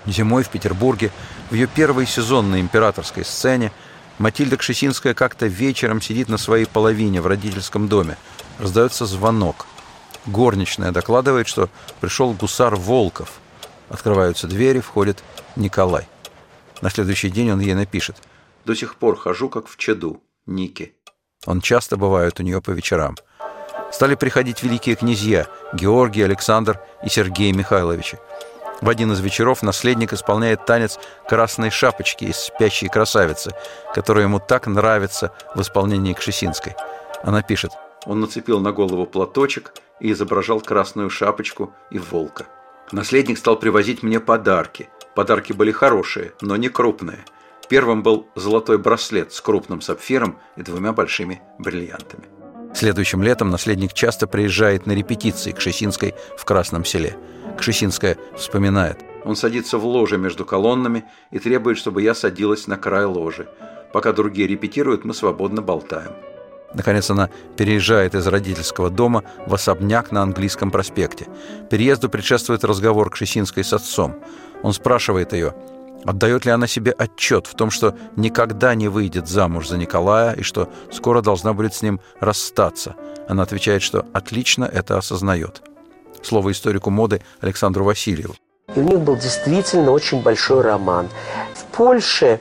Зимой 0.05 0.43
в 0.43 0.49
Петербурге, 0.49 1.11
в 1.49 1.53
ее 1.53 1.67
первый 1.67 2.05
сезон 2.05 2.51
на 2.51 2.59
императорской 2.61 3.25
сцене, 3.25 3.71
Матильда 4.17 4.55
Кшесинская 4.55 5.13
как-то 5.13 5.47
вечером 5.47 6.01
сидит 6.01 6.29
на 6.29 6.37
своей 6.37 6.65
половине 6.65 7.21
в 7.21 7.27
родительском 7.27 7.89
доме. 7.89 8.15
Раздается 8.59 9.05
звонок. 9.05 9.65
Горничная 10.25 10.91
докладывает, 10.91 11.47
что 11.47 11.69
пришел 11.99 12.33
гусар 12.33 12.75
Волков. 12.75 13.33
Открываются 13.89 14.47
двери, 14.47 14.79
входит 14.79 15.23
Николай. 15.55 16.07
На 16.81 16.89
следующий 16.89 17.29
день 17.29 17.51
он 17.51 17.59
ей 17.59 17.73
напишет. 17.73 18.17
«До 18.65 18.75
сих 18.75 18.95
пор 18.95 19.17
хожу, 19.17 19.49
как 19.49 19.67
в 19.67 19.77
чаду. 19.77 20.23
Ники». 20.45 20.95
Он 21.45 21.61
часто 21.61 21.97
бывает 21.97 22.39
у 22.39 22.43
нее 22.43 22.61
по 22.61 22.71
вечерам. 22.71 23.15
Стали 23.91 24.15
приходить 24.15 24.63
великие 24.63 24.95
князья– 24.95 25.47
Георгий, 25.73 26.23
Александр 26.23 26.81
и 27.03 27.09
Сергей 27.09 27.51
Михайловичи. 27.51 28.17
В 28.81 28.89
один 28.89 29.11
из 29.11 29.19
вечеров 29.19 29.61
наследник 29.61 30.11
исполняет 30.11 30.65
танец 30.65 30.97
«Красной 31.29 31.69
шапочки» 31.69 32.25
из 32.25 32.37
«Спящей 32.37 32.89
красавицы», 32.89 33.51
который 33.93 34.23
ему 34.23 34.39
так 34.39 34.67
нравится 34.67 35.31
в 35.53 35.61
исполнении 35.61 36.13
Кшесинской. 36.13 36.75
Она 37.23 37.41
пишет 37.41 37.71
«Он 38.05 38.19
нацепил 38.19 38.59
на 38.59 38.71
голову 38.71 39.05
платочек 39.05 39.73
и 39.99 40.11
изображал 40.11 40.61
красную 40.61 41.09
шапочку 41.09 41.73
и 41.91 41.99
волка. 41.99 42.47
Наследник 42.91 43.37
стал 43.37 43.57
привозить 43.57 44.03
мне 44.03 44.19
подарки. 44.19 44.89
Подарки 45.15 45.53
были 45.53 45.71
хорошие, 45.71 46.33
но 46.41 46.55
не 46.55 46.69
крупные. 46.69 47.25
Первым 47.67 48.03
был 48.03 48.27
золотой 48.35 48.77
браслет 48.77 49.33
с 49.33 49.41
крупным 49.41 49.81
сапфиром 49.81 50.37
и 50.55 50.61
двумя 50.61 50.93
большими 50.93 51.41
бриллиантами. 51.57 52.25
Следующим 52.75 53.23
летом 53.23 53.49
наследник 53.49 53.93
часто 53.93 54.27
приезжает 54.27 54.85
на 54.85 54.91
репетиции 54.91 55.51
к 55.51 55.61
Шесинской 55.61 56.13
в 56.37 56.45
Красном 56.45 56.85
селе. 56.85 57.17
Кшесинская 57.57 58.17
вспоминает. 58.35 58.99
Он 59.23 59.35
садится 59.35 59.77
в 59.77 59.85
ложе 59.85 60.17
между 60.17 60.45
колоннами 60.45 61.05
и 61.31 61.39
требует, 61.39 61.77
чтобы 61.77 62.01
я 62.01 62.13
садилась 62.13 62.67
на 62.67 62.77
край 62.77 63.05
ложи. 63.05 63.47
Пока 63.93 64.11
другие 64.11 64.47
репетируют, 64.47 65.05
мы 65.05 65.13
свободно 65.13 65.61
болтаем. 65.61 66.11
Наконец 66.75 67.09
она 67.09 67.29
переезжает 67.57 68.15
из 68.15 68.27
родительского 68.27 68.89
дома 68.89 69.23
в 69.47 69.53
особняк 69.53 70.11
на 70.11 70.21
английском 70.21 70.71
проспекте. 70.71 71.27
Переезду 71.69 72.09
предшествует 72.09 72.63
разговор 72.63 73.09
Кшесинской 73.09 73.63
с 73.63 73.73
отцом. 73.73 74.15
Он 74.61 74.73
спрашивает 74.73 75.33
ее, 75.33 75.53
Отдает 76.05 76.45
ли 76.45 76.51
она 76.51 76.67
себе 76.67 76.91
отчет 76.91 77.47
в 77.47 77.55
том, 77.55 77.71
что 77.71 77.95
никогда 78.15 78.75
не 78.75 78.89
выйдет 78.89 79.27
замуж 79.27 79.67
за 79.67 79.77
Николая 79.77 80.33
и 80.33 80.43
что 80.43 80.69
скоро 80.91 81.23
должна 81.23 81.53
будет 81.53 81.73
с 81.73 81.81
ним 81.81 81.99
расстаться? 82.19 82.95
Она 83.27 83.41
отвечает, 83.41 83.81
что 83.81 84.05
отлично 84.13 84.65
это 84.65 84.99
осознает. 84.99 85.63
Слово 86.21 86.51
историку 86.51 86.91
моды 86.91 87.23
Александру 87.41 87.85
Васильеву. 87.85 88.35
И 88.75 88.79
у 88.79 88.83
них 88.83 88.99
был 88.99 89.15
действительно 89.15 89.89
очень 89.89 90.21
большой 90.21 90.61
роман. 90.61 91.09
В 91.55 91.63
Польше 91.75 92.39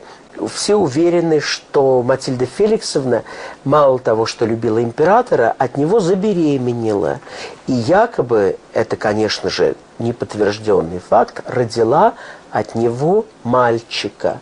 все 0.48 0.76
уверены, 0.76 1.40
что 1.40 2.02
Матильда 2.02 2.46
Феликсовна 2.46 3.22
мало 3.64 3.98
того, 3.98 4.26
что 4.26 4.46
любила 4.46 4.82
императора, 4.82 5.54
от 5.58 5.76
него 5.76 6.00
забеременела. 6.00 7.20
И 7.66 7.72
якобы, 7.72 8.56
это, 8.72 8.96
конечно 8.96 9.50
же, 9.50 9.76
неподтвержденный 9.98 10.98
факт, 10.98 11.42
родила 11.46 12.14
от 12.50 12.74
него 12.74 13.26
мальчика, 13.42 14.40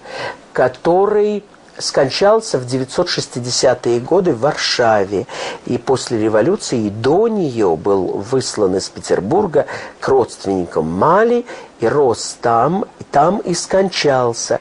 который 0.52 1.44
скончался 1.78 2.58
в 2.58 2.66
960-е 2.66 4.00
годы 4.00 4.34
в 4.34 4.40
Варшаве. 4.40 5.26
И 5.66 5.78
после 5.78 6.18
революции 6.18 6.86
и 6.86 6.90
до 6.90 7.28
нее 7.28 7.76
был 7.76 8.18
выслан 8.18 8.76
из 8.76 8.88
Петербурга 8.88 9.66
к 10.00 10.08
родственникам 10.08 10.90
Мали 10.90 11.44
и 11.80 11.86
рос 11.86 12.36
там, 12.40 12.84
и 12.98 13.04
там 13.04 13.38
и 13.38 13.54
скончался. 13.54 14.60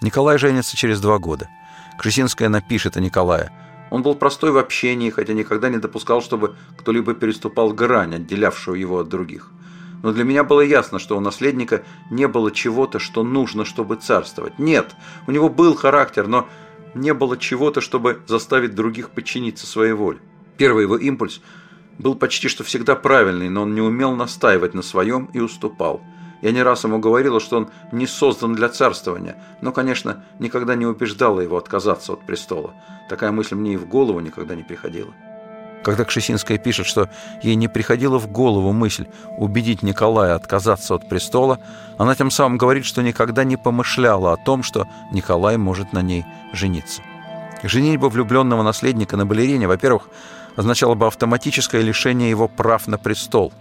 Николай 0.00 0.38
женится 0.38 0.76
через 0.76 1.00
два 1.00 1.18
года. 1.18 1.48
Кшесинская 1.98 2.48
напишет 2.48 2.96
о 2.96 3.00
Николае. 3.00 3.50
Он 3.90 4.02
был 4.02 4.14
простой 4.14 4.52
в 4.52 4.58
общении, 4.58 5.10
хотя 5.10 5.32
никогда 5.32 5.68
не 5.68 5.78
допускал, 5.78 6.22
чтобы 6.22 6.54
кто-либо 6.76 7.14
переступал 7.14 7.72
грань, 7.72 8.14
отделявшую 8.14 8.78
его 8.78 9.00
от 9.00 9.08
других. 9.08 9.50
Но 10.02 10.12
для 10.12 10.22
меня 10.22 10.44
было 10.44 10.60
ясно, 10.60 10.98
что 10.98 11.16
у 11.16 11.20
наследника 11.20 11.82
не 12.10 12.28
было 12.28 12.52
чего-то, 12.52 13.00
что 13.00 13.24
нужно, 13.24 13.64
чтобы 13.64 13.96
царствовать. 13.96 14.58
Нет, 14.58 14.94
у 15.26 15.32
него 15.32 15.48
был 15.48 15.74
характер, 15.74 16.28
но 16.28 16.46
не 16.94 17.12
было 17.12 17.36
чего-то, 17.36 17.80
чтобы 17.80 18.22
заставить 18.26 18.74
других 18.74 19.10
подчиниться 19.10 19.66
своей 19.66 19.92
воле. 19.92 20.20
Первый 20.56 20.84
его 20.84 20.96
импульс 20.96 21.40
был 21.98 22.14
почти 22.14 22.48
что 22.48 22.62
всегда 22.62 22.94
правильный, 22.94 23.48
но 23.48 23.62
он 23.62 23.74
не 23.74 23.80
умел 23.80 24.14
настаивать 24.14 24.74
на 24.74 24.82
своем 24.82 25.30
и 25.32 25.40
уступал. 25.40 26.00
Я 26.40 26.52
не 26.52 26.62
раз 26.62 26.84
ему 26.84 26.98
говорила, 26.98 27.40
что 27.40 27.56
он 27.58 27.70
не 27.90 28.06
создан 28.06 28.54
для 28.54 28.68
царствования, 28.68 29.36
но, 29.60 29.72
конечно, 29.72 30.22
никогда 30.38 30.74
не 30.74 30.86
убеждала 30.86 31.40
его 31.40 31.56
отказаться 31.56 32.12
от 32.12 32.24
престола. 32.24 32.74
Такая 33.08 33.32
мысль 33.32 33.56
мне 33.56 33.74
и 33.74 33.76
в 33.76 33.88
голову 33.88 34.20
никогда 34.20 34.54
не 34.54 34.62
приходила. 34.62 35.12
Когда 35.82 36.04
Кшесинская 36.04 36.58
пишет, 36.58 36.86
что 36.86 37.08
ей 37.42 37.54
не 37.54 37.68
приходила 37.68 38.18
в 38.18 38.30
голову 38.30 38.72
мысль 38.72 39.06
убедить 39.36 39.82
Николая 39.82 40.34
отказаться 40.34 40.94
от 40.94 41.08
престола, 41.08 41.60
она 41.96 42.14
тем 42.14 42.30
самым 42.30 42.58
говорит, 42.58 42.84
что 42.84 43.02
никогда 43.02 43.44
не 43.44 43.56
помышляла 43.56 44.32
о 44.32 44.36
том, 44.36 44.62
что 44.62 44.86
Николай 45.12 45.56
может 45.56 45.92
на 45.92 46.02
ней 46.02 46.24
жениться. 46.52 47.02
Женитьба 47.62 48.06
влюбленного 48.06 48.62
наследника 48.62 49.16
на 49.16 49.26
балерине, 49.26 49.66
во-первых, 49.66 50.08
означало 50.56 50.94
бы 50.94 51.06
автоматическое 51.06 51.82
лишение 51.82 52.30
его 52.30 52.48
прав 52.48 52.86
на 52.86 52.98
престол. 52.98 53.52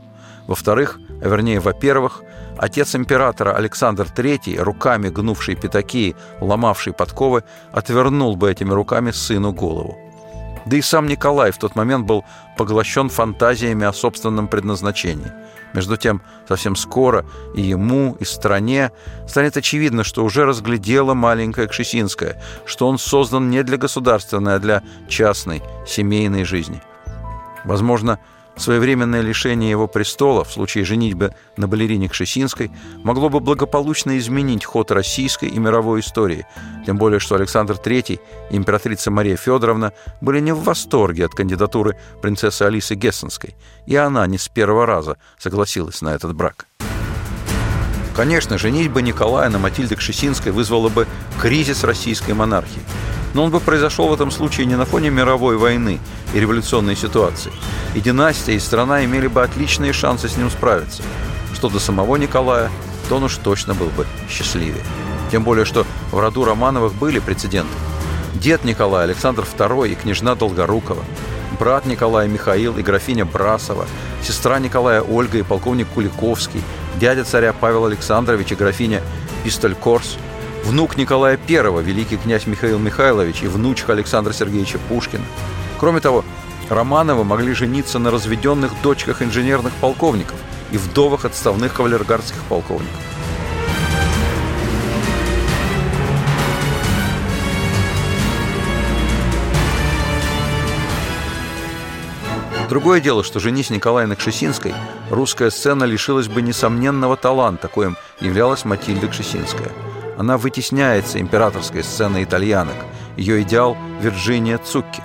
Во-вторых, 0.47 0.99
а 1.21 1.27
вернее, 1.27 1.59
во-первых, 1.59 2.23
отец 2.59 2.95
императора 2.95 3.53
Александр 3.53 4.07
III, 4.15 4.61
руками 4.61 5.09
гнувший 5.09 5.55
пятаки, 5.55 6.15
ломавший 6.41 6.93
подковы, 6.93 7.43
отвернул 7.71 8.35
бы 8.35 8.51
этими 8.51 8.73
руками 8.73 9.11
сыну 9.11 9.53
голову. 9.53 9.97
Да 10.67 10.75
и 10.75 10.81
сам 10.81 11.07
Николай 11.07 11.51
в 11.51 11.57
тот 11.57 11.75
момент 11.75 12.05
был 12.05 12.25
поглощен 12.57 13.09
фантазиями 13.09 13.85
о 13.85 13.93
собственном 13.93 14.49
предназначении. 14.49 15.31
Между 15.73 15.95
тем, 15.95 16.21
совсем 16.47 16.75
скоро 16.75 17.25
и 17.55 17.61
ему, 17.61 18.17
и 18.19 18.25
стране 18.25 18.91
станет 19.27 19.55
очевидно, 19.55 20.03
что 20.03 20.25
уже 20.25 20.45
разглядела 20.45 21.13
маленькая 21.13 21.67
Кшесинская, 21.67 22.41
что 22.65 22.87
он 22.87 22.97
создан 22.97 23.49
не 23.49 23.63
для 23.63 23.77
государственной, 23.77 24.55
а 24.55 24.59
для 24.59 24.83
частной, 25.07 25.61
семейной 25.85 26.43
жизни. 26.43 26.81
Возможно, 27.63 28.19
Своевременное 28.57 29.21
лишение 29.21 29.69
его 29.69 29.87
престола 29.87 30.43
в 30.43 30.51
случае 30.51 30.83
женитьбы 30.83 31.33
на 31.57 31.67
балерине 31.67 32.09
Кшесинской 32.09 32.71
могло 33.03 33.29
бы 33.29 33.39
благополучно 33.39 34.17
изменить 34.17 34.65
ход 34.65 34.89
российской 34.91 35.47
и 35.47 35.59
мировой 35.59 35.99
истории, 35.99 36.47
тем 36.85 36.97
более 36.97 37.19
что 37.19 37.35
Александр 37.35 37.75
III 37.75 38.19
и 38.49 38.55
императрица 38.55 39.11
Мария 39.11 39.37
Федоровна 39.37 39.93
были 40.21 40.39
не 40.39 40.53
в 40.53 40.63
восторге 40.63 41.25
от 41.25 41.35
кандидатуры 41.35 41.97
принцессы 42.21 42.63
Алисы 42.63 42.95
Гессенской, 42.95 43.55
и 43.85 43.95
она 43.95 44.25
не 44.25 44.39
с 44.39 44.47
первого 44.47 44.87
раза 44.87 45.17
согласилась 45.37 46.01
на 46.01 46.15
этот 46.15 46.33
брак. 46.33 46.65
Конечно, 48.15 48.57
женитьба 48.57 49.03
Николая 49.03 49.49
на 49.49 49.59
Матильде 49.59 49.95
Кшесинской 49.95 50.51
вызвала 50.51 50.89
бы 50.89 51.05
кризис 51.39 51.83
российской 51.83 52.33
монархии– 52.33 52.81
но 53.38 53.43
он 53.43 53.52
бы 53.52 53.60
произошел 53.60 54.08
в 54.08 54.13
этом 54.13 54.32
случае 54.32 54.65
не 54.65 54.76
на 54.76 54.86
фоне 54.86 55.12
мировой 55.12 55.58
войны 55.58 56.00
и 56.34 56.39
революционной 56.39 56.95
ситуации. 56.95 57.52
И 57.93 58.02
династия, 58.02 58.56
и 58.56 58.60
страна 58.60 59.06
имели 59.06 59.28
бы 59.28 59.43
отличные 59.43 59.93
шансы 59.93 60.28
с 60.28 60.38
ним 60.38 60.50
справиться. 60.50 61.04
Что 61.54 61.69
до 61.69 61.78
самого 61.80 62.15
Николая, 62.15 62.71
то 63.08 63.17
он 63.17 63.26
уж 63.26 63.38
точно 63.38 63.76
был 63.76 63.89
бы 63.95 64.08
счастливее. 64.28 64.84
Тем 65.32 65.43
более, 65.43 65.65
что 65.65 65.86
в 66.12 66.17
роду 66.17 66.45
Романовых 66.45 66.95
были 66.95 67.19
прецеденты. 67.19 67.69
Дед 68.34 68.63
Николай 68.63 69.04
Александр 69.04 69.43
II 69.43 69.88
и 69.88 69.93
княжна 69.93 70.34
Долгорукова, 70.34 71.06
брат 71.60 71.86
Николая 71.86 72.28
Михаил 72.28 72.76
и 72.80 72.82
графиня 72.82 73.26
Брасова, 73.26 73.86
сестра 74.23 74.58
Николая 74.58 75.04
Ольга 75.04 75.38
и 75.38 75.43
полковник 75.43 75.89
Куликовский, 75.89 76.63
дядя 77.00 77.23
царя 77.23 77.54
Павел 77.54 77.86
Александрович 77.86 78.54
и 78.54 78.56
графиня 78.56 79.04
Пистолькорс– 79.43 80.17
внук 80.67 80.97
Николая 80.97 81.39
I, 81.47 81.82
великий 81.82 82.17
князь 82.17 82.45
Михаил 82.45 82.77
Михайлович 82.77 83.41
и 83.41 83.47
внучка 83.47 83.93
Александра 83.93 84.34
Сергеевича 84.34 84.80
Пушкина. 84.89 85.23
Кроме 85.80 86.01
того, 86.01 86.25
Романовы 86.67 87.23
могли 87.23 87.53
жениться 87.53 87.99
на 87.99 88.12
разведенных 88.12 88.73
дочках 88.84 89.21
инженерных 89.21 89.71
полковников 89.75 90.36
и 90.71 90.77
вдовах 90.77 91.23
отставных 91.23 91.73
кавалергардских 91.73 92.43
полковников. 92.49 92.99
Другое 102.67 102.99
дело, 102.99 103.23
что 103.23 103.39
женись 103.39 103.69
Николай 103.69 104.06
на 104.06 104.17
Кшесинской, 104.17 104.73
русская 105.10 105.49
сцена 105.49 105.86
лишилась 105.86 106.27
бы 106.27 106.41
несомненного 106.41 107.15
таланта, 107.15 107.69
коим 107.69 107.95
являлась 108.19 108.65
Матильда 108.65 109.08
Кшесинская– 109.08 109.71
она 110.17 110.38
вытесняется 110.38 111.19
императорской 111.19 111.84
сцены 111.84 112.23
итальянок. 112.23 112.75
Ее 113.15 113.41
идеал– 113.43 113.77
Вирджиния 114.01 114.58
Цукки. 114.58 115.01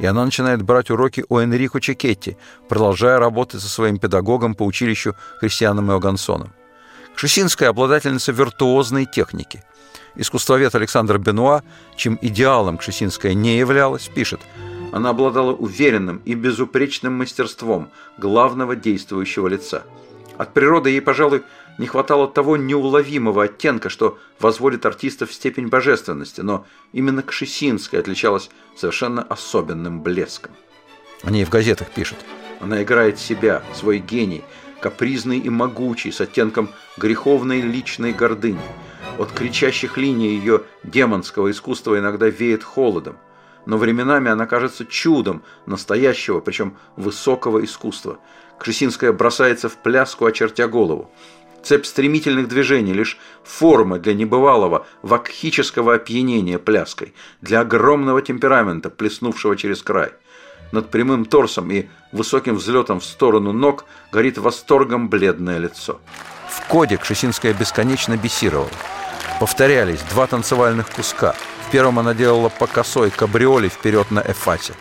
И 0.00 0.06
она 0.06 0.24
начинает 0.24 0.62
брать 0.62 0.90
уроки 0.90 1.24
у 1.28 1.38
Энрико 1.38 1.80
Чекетти, 1.80 2.36
продолжая 2.68 3.18
работать 3.18 3.60
со 3.60 3.68
своим 3.68 3.98
педагогом 3.98 4.54
по 4.54 4.64
училищу 4.64 5.14
Христианом 5.38 5.92
Иогансоном. 5.92 6.52
Кшесинская– 7.14 7.68
обладательница 7.70 8.32
виртуозной 8.32 9.04
техники. 9.04 9.62
Искусствовед 10.14 10.74
Александр 10.74 11.18
Бенуа, 11.18 11.62
чем 11.96 12.18
идеалом 12.22 12.78
Кшесинская 12.78 13.34
не 13.34 13.58
являлась, 13.58 14.08
пишет– 14.08 14.40
она 14.92 15.10
обладала 15.10 15.52
уверенным 15.52 16.20
и 16.26 16.34
безупречным 16.34 17.14
мастерством 17.14 17.90
главного 18.18 18.76
действующего 18.76 19.48
лица. 19.48 19.84
От 20.36 20.52
природы 20.52 20.90
ей, 20.90 21.00
пожалуй, 21.00 21.42
не 21.78 21.86
хватало 21.86 22.28
того 22.28 22.56
неуловимого 22.56 23.44
оттенка, 23.44 23.88
что 23.88 24.18
возводит 24.38 24.86
артиста 24.86 25.26
в 25.26 25.32
степень 25.32 25.68
божественности, 25.68 26.40
но 26.40 26.66
именно 26.92 27.22
Кшесинская 27.22 28.00
отличалась 28.00 28.50
совершенно 28.76 29.22
особенным 29.22 30.02
блеском. 30.02 30.52
О 31.22 31.30
ней 31.30 31.44
в 31.44 31.50
газетах 31.50 31.90
пишут. 31.90 32.18
Она 32.60 32.82
играет 32.82 33.18
себя, 33.18 33.62
свой 33.74 33.98
гений, 33.98 34.44
капризный 34.80 35.38
и 35.38 35.48
могучий, 35.48 36.12
с 36.12 36.20
оттенком 36.20 36.70
греховной 36.96 37.60
личной 37.60 38.12
гордыни. 38.12 38.60
От 39.18 39.32
кричащих 39.32 39.96
линий 39.96 40.28
ее 40.28 40.62
демонского 40.82 41.50
искусства 41.50 41.98
иногда 41.98 42.28
веет 42.28 42.62
холодом, 42.64 43.16
но 43.66 43.76
временами 43.76 44.30
она 44.30 44.46
кажется 44.46 44.84
чудом 44.84 45.42
настоящего, 45.66 46.40
причем 46.40 46.76
высокого 46.96 47.64
искусства. 47.64 48.18
Кшесинская 48.58 49.12
бросается 49.12 49.68
в 49.68 49.76
пляску, 49.76 50.24
очертя 50.24 50.68
голову. 50.68 51.10
Цепь 51.64 51.86
стремительных 51.86 52.48
движений– 52.48 52.92
лишь 52.94 53.18
форма 53.44 53.98
для 53.98 54.14
небывалого 54.14 54.86
вакхического 55.02 55.94
опьянения 55.94 56.58
пляской, 56.58 57.14
для 57.40 57.60
огромного 57.60 58.20
темперамента, 58.20 58.90
плеснувшего 58.90 59.56
через 59.56 59.82
край. 59.82 60.10
Над 60.72 60.90
прямым 60.90 61.24
торсом 61.24 61.70
и 61.70 61.86
высоким 62.10 62.56
взлетом 62.56 62.98
в 62.98 63.04
сторону 63.04 63.52
ног 63.52 63.84
горит 64.10 64.38
восторгом 64.38 65.08
бледное 65.08 65.58
лицо. 65.58 66.00
В 66.48 66.66
коде 66.66 66.96
Кшесинская 66.96 67.52
бесконечно 67.52 68.16
бесировала. 68.16 68.70
Повторялись 69.38 70.00
два 70.10 70.26
танцевальных 70.26 70.90
куска. 70.90 71.34
В 71.66 71.70
первом 71.70 71.98
она 71.98 72.14
делала 72.14 72.48
по 72.48 72.66
косой 72.66 73.10
кабриоле 73.10 73.68
вперед 73.68 74.10
на 74.10 74.20
эфате. 74.20 74.74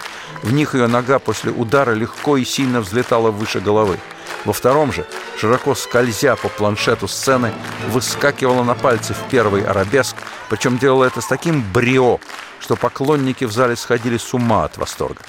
В 0.43 0.51
них 0.53 0.75
ее 0.75 0.87
нога 0.87 1.19
после 1.19 1.51
удара 1.51 1.91
легко 1.91 2.37
и 2.37 2.43
сильно 2.43 2.81
взлетала 2.81 3.31
выше 3.31 3.59
головы. 3.59 3.97
Во 4.45 4.53
втором 4.53 4.91
же 4.91 5.05
широко 5.37 5.75
скользя 5.75 6.35
по 6.35 6.49
планшету 6.49 7.07
сцены, 7.07 7.51
выскакивала 7.89 8.63
на 8.63 8.73
пальцы 8.73 9.13
в 9.13 9.29
первый 9.29 9.63
арабеск, 9.63 10.15
причем 10.49 10.77
делала 10.77 11.05
это 11.05 11.21
с 11.21 11.27
таким 11.27 11.63
брио, 11.73 12.19
что 12.59 12.75
поклонники 12.75 13.45
в 13.45 13.51
зале 13.51 13.75
сходили 13.75 14.17
с 14.17 14.33
ума 14.33 14.65
от 14.65 14.77
восторга, 14.77 15.21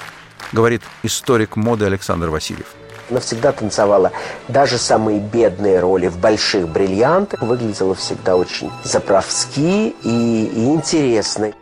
говорит 0.51 0.81
историк 1.03 1.55
моды 1.55 1.85
Александр 1.85 2.29
Васильев. 2.29 2.67
Она 3.09 3.19
всегда 3.19 3.51
танцевала 3.51 4.11
даже 4.47 4.77
самые 4.77 5.19
бедные 5.19 5.79
роли 5.79 6.07
в 6.07 6.17
больших 6.17 6.69
бриллиантах. 6.69 7.41
Выглядела 7.41 7.93
всегда 7.95 8.37
очень 8.37 8.71
заправски 8.83 9.93
и, 10.03 10.45
и 10.45 10.65
интересной. 10.65 11.53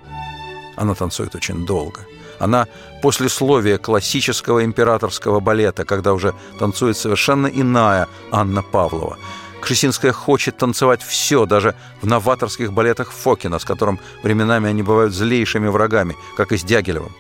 Она 0.76 0.94
танцует 0.96 1.36
очень 1.36 1.66
долго. 1.66 2.06
Она 2.42 2.68
после 3.04 3.28
послесловие 3.28 3.78
классического 3.78 4.66
императорского 4.66 5.40
балета, 5.40 5.86
когда 5.86 6.14
уже 6.14 6.34
танцует 6.58 6.98
совершенно 6.98 7.46
иная 7.46 8.08
Анна 8.32 8.64
Павлова. 8.64 9.18
Кшесинская 9.62 10.12
хочет 10.12 10.58
танцевать 10.58 11.04
все, 11.04 11.46
даже 11.46 11.76
в 12.02 12.08
новаторских 12.08 12.74
балетах 12.74 13.12
Фокина, 13.12 13.60
с 13.60 13.66
которым 13.66 14.00
временами 14.24 14.70
они 14.70 14.82
бывают 14.82 15.14
злейшими 15.14 15.68
врагами, 15.68 16.16
как 16.36 16.52
и 16.52 16.58
с 16.58 16.64
Дягилевым. 16.64 17.12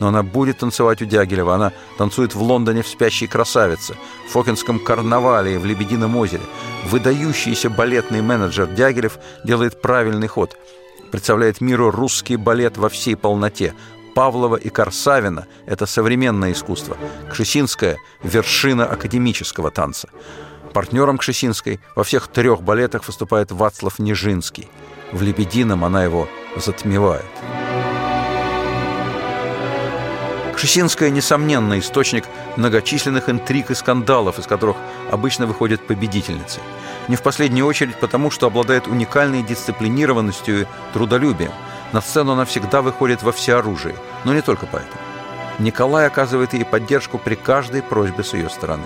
Но 0.00 0.08
она 0.08 0.22
будет 0.22 0.58
танцевать 0.58 1.02
у 1.02 1.04
Дягилева. 1.04 1.54
Она 1.54 1.72
танцует 1.98 2.34
в 2.34 2.40
Лондоне 2.40 2.82
в 2.82 2.88
«Спящей 2.88 3.26
красавице», 3.26 3.96
в 4.28 4.32
Фокинском 4.32 4.78
карнавале 4.78 5.56
и 5.56 5.58
в 5.58 5.66
«Лебедином 5.66 6.16
озере». 6.16 6.42
Выдающийся 6.86 7.68
балетный 7.68 8.22
менеджер 8.22 8.66
Дягилев 8.66 9.18
делает 9.44 9.82
правильный 9.82 10.28
ход– 10.28 10.56
представляет 11.10 11.60
миру 11.60 11.90
русский 11.90 12.36
балет 12.36 12.76
во 12.76 12.88
всей 12.88 13.16
полноте. 13.16 13.74
Павлова 14.14 14.56
и 14.56 14.68
Корсавина– 14.68 15.46
это 15.66 15.86
современное 15.86 16.52
искусство. 16.52 16.96
Кшесинская– 17.30 17.98
вершина 18.22 18.86
академического 18.86 19.70
танца. 19.70 20.08
Партнером 20.72 21.18
Кшесинской 21.18 21.80
во 21.96 22.04
всех 22.04 22.28
трех 22.28 22.62
балетах 22.62 23.06
выступает 23.06 23.50
Вацлав 23.50 23.98
Нежинский. 23.98 24.68
В 25.12 25.22
«Лебедином» 25.22 25.84
она 25.84 26.04
его 26.04 26.28
затмевает. 26.56 27.24
Кшесинская, 30.60 31.10
несомненно, 31.10 31.78
источник 31.78 32.24
многочисленных 32.56 33.30
интриг 33.30 33.70
и 33.70 33.74
скандалов, 33.74 34.38
из 34.38 34.46
которых 34.46 34.76
обычно 35.10 35.46
выходят 35.46 35.86
победительницы– 35.86 36.60
не 37.10 37.16
в 37.16 37.22
последнюю 37.22 37.66
очередь 37.66 37.96
потому, 37.96 38.30
что 38.30 38.46
обладает 38.46 38.86
уникальной 38.86 39.42
дисциплинированностью 39.42 40.60
и 40.60 40.66
трудолюбием. 40.92 41.50
На 41.92 42.00
сцену 42.00 42.32
она 42.32 42.44
всегда 42.44 42.82
выходит 42.82 43.24
во 43.24 43.32
всеоружии, 43.32 43.96
но 44.24 44.32
не 44.32 44.42
только 44.42 44.66
поэтому. 44.66 45.00
Николай 45.58 46.06
оказывает 46.06 46.52
ей 46.54 46.64
поддержку 46.64 47.18
при 47.18 47.34
каждой 47.34 47.82
просьбе 47.82 48.22
с 48.22 48.32
ее 48.32 48.48
стороны. 48.48 48.84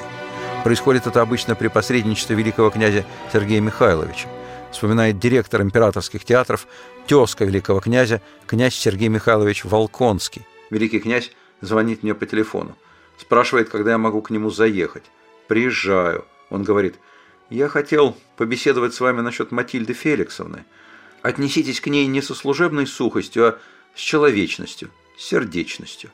Происходит 0.65 1.07
это 1.07 1.21
обычно 1.21 1.55
при 1.55 1.69
посредничестве 1.69 2.35
великого 2.35 2.71
князя 2.71 3.05
Сергея 3.31 3.61
Михайловича. 3.61 4.29
Вспоминает 4.73 5.19
директор 5.19 5.61
императорских 5.61 6.25
театров, 6.25 6.67
тезка 7.07 7.45
великого 7.45 7.81
князя, 7.81 8.23
князь 8.47 8.75
Сергей 8.75 9.09
Михайлович 9.09 9.65
Волконский. 9.65 10.47
Великий 10.71 10.99
князь 10.99 11.31
звонит 11.61 12.03
мне 12.03 12.15
по 12.15 12.27
телефону. 12.27 12.77
Спрашивает, 13.19 13.69
когда 13.69 13.93
я 13.93 13.99
могу 13.99 14.23
к 14.23 14.31
нему 14.31 14.51
заехать. 14.51 15.05
Приезжаю. 15.49 16.25
Он 16.51 16.63
говорит– 16.63 16.97
я 17.51 17.69
хотел 17.69 18.17
побеседовать 18.37 18.95
с 18.95 19.01
вами 19.01 19.21
насчет 19.21 19.53
Матильды 19.53 19.93
Феликсовны. 19.93 20.65
Отнеситесь 21.23 21.81
к 21.81 21.87
ней 21.87 22.07
не 22.07 22.23
со 22.23 22.35
служебной 22.35 22.87
сухостью, 22.87 23.47
а 23.47 23.59
с 23.95 24.01
человечностью, 24.01 24.91
с 25.19 25.25
сердечностью. 25.25 26.11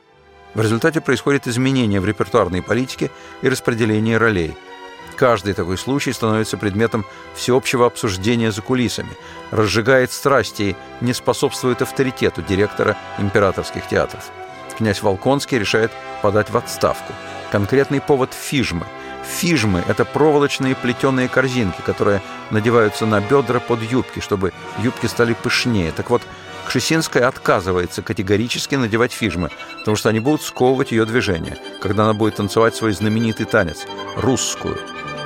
В 0.53 0.61
результате 0.61 0.99
происходит 0.99 1.47
изменение 1.47 2.01
в 2.01 2.05
репертуарной 2.05 2.61
политике 2.61 3.09
и 3.41 3.49
распределении 3.49 4.13
ролей. 4.13 4.53
Каждый 5.15 5.53
такой 5.53 5.77
случай 5.77 6.11
становится 6.11 6.57
предметом 6.57 7.05
всеобщего 7.33 7.85
обсуждения 7.85 8.51
за 8.51 8.61
кулисами, 8.61 9.11
разжигает 9.51 10.11
страсти 10.11 10.75
и 11.01 11.05
не 11.05 11.13
способствует 11.13 11.81
авторитету 11.81 12.41
директора 12.41 12.97
императорских 13.19 13.87
театров. 13.87 14.29
Князь 14.81 15.03
Волконский 15.03 15.59
решает 15.59 15.91
подать 16.23 16.49
в 16.49 16.57
отставку. 16.57 17.13
Конкретный 17.51 18.01
повод– 18.01 18.33
фижмы– 18.49 18.87
Фижмы– 19.23 19.83
это 19.87 20.03
проволочные 20.03 20.75
плетеные 20.75 21.29
корзинки, 21.29 21.79
которые 21.85 22.23
надеваются 22.49 23.05
на 23.05 23.21
бедра 23.21 23.59
под 23.59 23.83
юбки, 23.83 24.19
чтобы 24.19 24.51
юбки 24.79 25.05
стали 25.05 25.33
пышнее. 25.33 25.91
Так 25.91 26.09
вот, 26.09 26.23
Кшесинская 26.67 27.27
отказывается 27.27 28.01
категорически 28.01 28.73
надевать 28.73 29.11
фижмы, 29.11 29.51
потому 29.77 29.95
что 29.95 30.09
они 30.09 30.19
будут 30.19 30.41
сковывать 30.41 30.91
ее 30.91 31.05
движение, 31.05 31.59
когда 31.81 32.05
она 32.05 32.15
будет 32.15 32.37
танцевать 32.37 32.75
свой 32.75 32.93
знаменитый 32.93 33.45
танец– 33.45 33.85
русскую. 34.15 34.79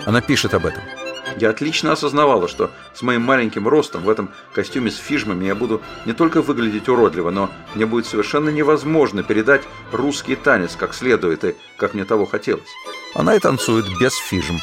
Она 0.05 0.19
пишет 0.19 0.53
об 0.53 0.65
этом– 0.65 0.83
я 1.37 1.49
отлично 1.49 1.91
осознавала, 1.91 2.47
что 2.47 2.71
с 2.93 3.01
моим 3.01 3.21
маленьким 3.21 3.67
ростом 3.67 4.03
в 4.03 4.09
этом 4.09 4.29
костюме 4.53 4.91
с 4.91 4.97
фижмами 4.97 5.45
я 5.45 5.55
буду 5.55 5.81
не 6.05 6.13
только 6.13 6.41
выглядеть 6.41 6.87
уродливо, 6.87 7.29
но 7.29 7.49
мне 7.73 7.85
будет 7.85 8.05
совершенно 8.05 8.49
невозможно 8.49 9.23
передать 9.23 9.63
русский 9.91 10.35
танец 10.35 10.75
как 10.75 10.93
следует 10.93 11.43
и 11.43 11.55
как 11.77 11.93
мне 11.93 12.05
того 12.05 12.25
хотелось. 12.25 12.69
Она 13.13 13.35
и 13.35 13.39
танцует 13.39 13.85
без 13.99 14.13
фижм. 14.13 14.57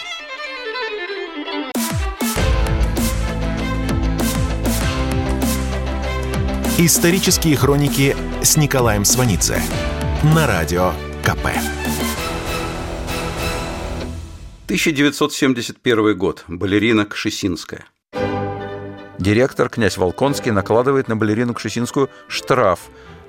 Исторические 6.79 7.57
хроники 7.57 8.17
с 8.43 8.57
Николаем 8.57 9.05
Сванидзе 9.05 9.63
на 10.35 10.47
радио 10.47 10.93
КП. 11.23 11.47
1971 14.73 16.17
год. 16.17 16.45
Балерина 16.49 17.05
Кшесинская. 17.05 17.85
Директор 19.19 19.69
князь 19.69 19.99
Волконский 19.99 20.51
накладывает 20.51 21.09
на 21.09 21.17
балерину 21.17 21.53
Кшесинскую 21.53 22.09
штраф. 22.27 22.81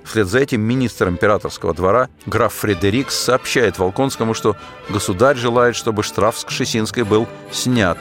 Вслед 0.05 0.27
за 0.27 0.39
этим 0.39 0.61
министр 0.61 1.09
императорского 1.09 1.73
двора 1.73 2.07
граф 2.25 2.53
Фредерикс 2.53 3.13
сообщает 3.13 3.77
Волконскому, 3.77 4.33
что 4.33 4.55
государь 4.87 5.35
желает, 5.35 5.75
чтобы 5.75 6.01
штраф 6.01 6.39
с 6.39 6.45
Кшесинской 6.45 7.03
был 7.03 7.27
снят. 7.51 7.97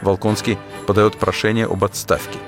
Волконский 0.00 0.56
подает 0.86 1.16
прошение 1.16 1.66
об 1.66 1.82
отставке. 1.82 2.38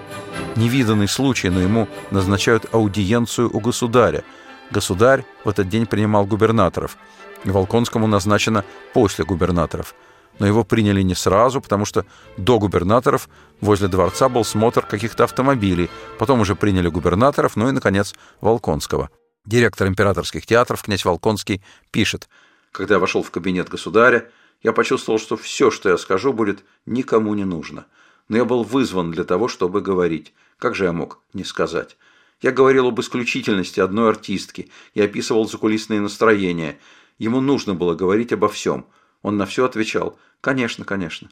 Невиданный 0.55 1.09
случай, 1.09 1.49
но 1.51 1.59
ему 1.59 1.88
назначают 2.12 2.73
аудиенцию 2.73 3.51
у 3.53 3.59
государя. 3.59 4.23
Государь 4.71 5.25
в 5.43 5.49
этот 5.49 5.69
день 5.69 5.87
принимал 5.87 6.25
губернаторов. 6.25 6.97
Волконскому 7.43 8.07
назначено 8.07 8.64
после 8.95 9.25
губернаторов– 9.25 9.97
но 10.40 10.46
его 10.46 10.64
приняли 10.64 11.03
не 11.03 11.14
сразу, 11.14 11.61
потому 11.61 11.85
что 11.85 12.05
до 12.37 12.59
губернаторов 12.59 13.29
возле 13.61 13.87
дворца 13.87 14.29
был 14.29 14.44
смотр 14.44 14.85
каких-то 14.85 15.24
автомобилей, 15.24 15.88
потом 16.18 16.40
уже 16.40 16.57
приняли 16.57 16.88
губернаторов, 16.88 17.55
ну 17.55 17.68
и, 17.68 17.72
наконец, 17.72 18.14
Волконского. 18.40 19.11
Директор 19.44 19.87
императорских 19.87 20.46
театров, 20.46 20.83
князь 20.83 21.05
Волконский, 21.05 21.62
пишет, 21.90 22.29
«Когда 22.72 22.94
я 22.94 22.98
вошел 22.98 23.22
в 23.22 23.31
кабинет 23.31 23.68
государя, 23.68 24.31
я 24.62 24.72
почувствовал, 24.72 25.18
что 25.18 25.37
все, 25.37 25.70
что 25.70 25.90
я 25.90 25.98
скажу, 25.98 26.33
будет 26.33 26.64
никому 26.87 27.35
не 27.35 27.44
нужно. 27.44 27.87
Но 28.29 28.37
я 28.37 28.44
был 28.44 28.64
вызван 28.64 29.11
для 29.11 29.24
того, 29.24 29.48
чтобы 29.48 29.81
говорить. 29.81 30.33
Как 30.59 30.74
же 30.74 30.85
я 30.85 30.92
мог 30.92 31.20
не 31.35 31.44
сказать? 31.44 31.96
Я 32.40 32.53
говорил 32.53 32.88
об 32.88 33.00
исключительности 33.00 33.81
одной 33.81 34.09
артистки, 34.11 34.70
я 34.94 35.05
описывал 35.05 35.46
закулисные 35.46 36.00
настроения. 36.00 36.79
Ему 37.18 37.40
нужно 37.40 37.74
было 37.74 37.94
говорить 37.94 38.33
обо 38.33 38.48
всем. 38.48 38.87
Он 39.22 39.37
на 39.37 39.44
все 39.44 39.66
отвечал– 39.66 40.18
Конечно, 40.40 40.85
конечно. 40.85 41.29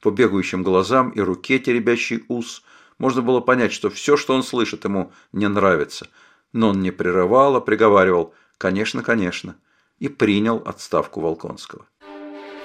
По 0.00 0.10
бегающим 0.10 0.62
глазам 0.62 1.10
и 1.10 1.20
руке, 1.20 1.58
теребящий 1.58 2.24
ус, 2.28 2.62
можно 2.98 3.22
было 3.22 3.40
понять, 3.40 3.72
что 3.72 3.90
все, 3.90 4.16
что 4.16 4.34
он 4.34 4.42
слышит, 4.42 4.84
ему 4.84 5.12
не 5.32 5.48
нравится. 5.48 6.08
Но 6.52 6.68
он 6.70 6.80
не 6.80 6.90
прерывал, 6.90 7.56
а 7.56 7.60
приговаривал 7.60 8.34
«конечно, 8.58 9.02
конечно» 9.02 9.56
и 9.98 10.08
принял 10.08 10.62
отставку 10.64 11.20
Волконского. 11.20 11.86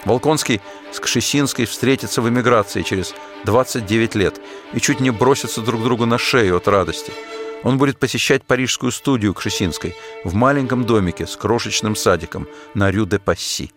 Волконский 0.06 0.62
с 0.92 1.00
Кшесинской 1.00 1.66
встретится 1.66 2.22
в 2.22 2.30
эмиграции 2.30 2.84
через 2.84 3.14
29 3.46 4.16
лет 4.16 4.40
и 4.74 4.80
чуть 4.80 5.00
не 5.00 5.12
бросятся 5.12 5.62
друг 5.62 5.84
другу 5.84 6.06
на 6.06 6.18
шею 6.18 6.58
от 6.58 6.68
радости. 6.68 7.12
Он 7.64 7.78
будет 7.78 8.00
посещать 8.00 8.44
парижскую 8.44 8.92
студию 8.92 9.34
Кшесинской 9.34 9.96
в 10.24 10.34
маленьком 10.34 10.86
домике 10.86 11.28
с 11.28 11.36
крошечным 11.36 11.96
садиком 11.96 12.48
на 12.74 12.90
Рю-де-Пасси. 12.90 13.72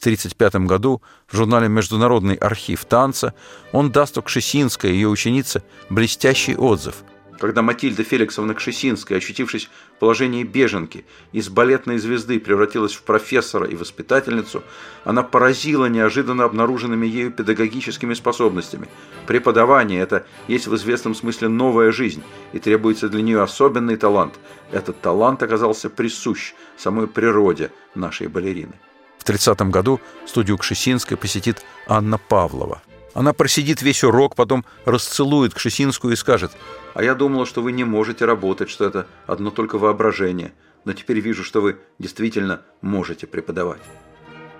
В 0.00 0.02
1935 0.02 0.66
году 0.66 1.02
в 1.26 1.36
журнале 1.36 1.68
«Международный 1.68 2.34
архив 2.36 2.86
танца» 2.86 3.34
он 3.70 3.92
даст 3.92 4.16
у 4.16 4.22
Кшесинской, 4.22 4.92
ее 4.92 5.08
ученице, 5.08 5.62
блестящий 5.90 6.56
отзыв. 6.56 7.04
Когда 7.38 7.60
Матильда 7.60 8.02
Феликсовна 8.02 8.54
Кшесинская, 8.54 9.18
очутившись 9.18 9.68
в 9.96 9.98
положении 9.98 10.42
беженки, 10.42 11.04
из 11.32 11.50
балетной 11.50 11.98
звезды 11.98 12.40
превратилась 12.40 12.94
в 12.94 13.02
профессора 13.02 13.66
и 13.66 13.76
воспитательницу, 13.76 14.62
она 15.04 15.22
поразила 15.22 15.84
неожиданно 15.84 16.44
обнаруженными 16.44 17.06
ею 17.06 17.30
педагогическими 17.30 18.14
способностями. 18.14 18.88
Преподавание– 19.26 20.00
это 20.02 20.24
есть 20.48 20.66
в 20.66 20.74
известном 20.76 21.14
смысле 21.14 21.48
новая 21.48 21.92
жизнь, 21.92 22.22
и 22.54 22.58
требуется 22.58 23.10
для 23.10 23.20
нее 23.20 23.42
особенный 23.42 23.96
талант. 23.96 24.38
Этот 24.72 24.98
талант 25.02 25.42
оказался 25.42 25.90
присущ 25.90 26.54
самой 26.78 27.06
природе 27.06 27.70
нашей 27.94 28.28
балерины. 28.28 28.72
В 29.20 29.24
30 29.24 29.60
году 29.70 30.00
студию 30.26 30.56
Кшесинской 30.56 31.14
посетит 31.14 31.62
Анна 31.86 32.16
Павлова. 32.16 32.80
Она 33.12 33.34
просидит 33.34 33.82
весь 33.82 34.02
урок, 34.02 34.34
потом 34.34 34.64
расцелует 34.86 35.52
Кшесинскую 35.52 36.14
и 36.14 36.16
скажет, 36.16 36.52
«А 36.94 37.04
я 37.04 37.14
думала, 37.14 37.44
что 37.44 37.60
вы 37.60 37.72
не 37.72 37.84
можете 37.84 38.24
работать, 38.24 38.70
что 38.70 38.86
это 38.86 39.06
одно 39.26 39.50
только 39.50 39.76
воображение, 39.76 40.54
но 40.86 40.94
теперь 40.94 41.20
вижу, 41.20 41.44
что 41.44 41.60
вы 41.60 41.78
действительно 41.98 42.62
можете 42.80 43.26
преподавать». 43.26 43.82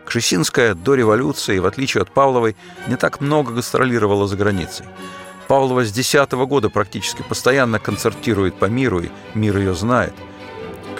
Кшесинская 0.04 0.74
до 0.74 0.94
революции, 0.94 1.58
в 1.58 1.64
отличие 1.64 2.02
от 2.02 2.10
Павловой, 2.10 2.54
не 2.86 2.96
так 2.96 3.22
много 3.22 3.52
гастролировала 3.52 4.28
за 4.28 4.36
границей. 4.36 4.84
Павлова 5.48 5.86
с 5.86 5.90
10 5.90 6.32
года 6.32 6.68
практически 6.68 7.22
постоянно 7.22 7.78
концертирует 7.78 8.56
по 8.56 8.66
миру, 8.66 9.00
и 9.00 9.08
мир 9.34 9.56
ее 9.56 9.74
знает– 9.74 10.12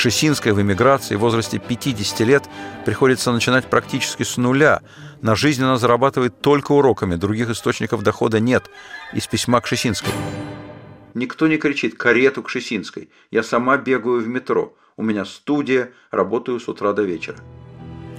Кшесинская 0.00 0.54
в 0.54 0.62
эмиграции 0.62 1.14
в 1.14 1.18
возрасте 1.18 1.58
50 1.58 2.20
лет 2.20 2.44
приходится 2.86 3.32
начинать 3.32 3.66
практически 3.66 4.22
с 4.22 4.38
нуля. 4.38 4.80
На 5.20 5.36
жизнь 5.36 5.62
она 5.62 5.76
зарабатывает 5.76 6.40
только 6.40 6.72
уроками, 6.72 7.16
других 7.16 7.50
источников 7.50 8.02
дохода 8.02 8.40
нет. 8.40 8.70
Из 9.12 9.26
письма 9.26 9.60
Кшесинской. 9.60 10.10
Никто 11.12 11.48
не 11.48 11.58
кричит 11.58 11.98
«карету 11.98 12.42
Кшесинской». 12.42 13.10
Я 13.30 13.42
сама 13.42 13.76
бегаю 13.76 14.22
в 14.22 14.26
метро. 14.26 14.74
У 14.96 15.02
меня 15.02 15.26
студия, 15.26 15.90
работаю 16.10 16.60
с 16.60 16.68
утра 16.68 16.94
до 16.94 17.02
вечера. 17.02 17.36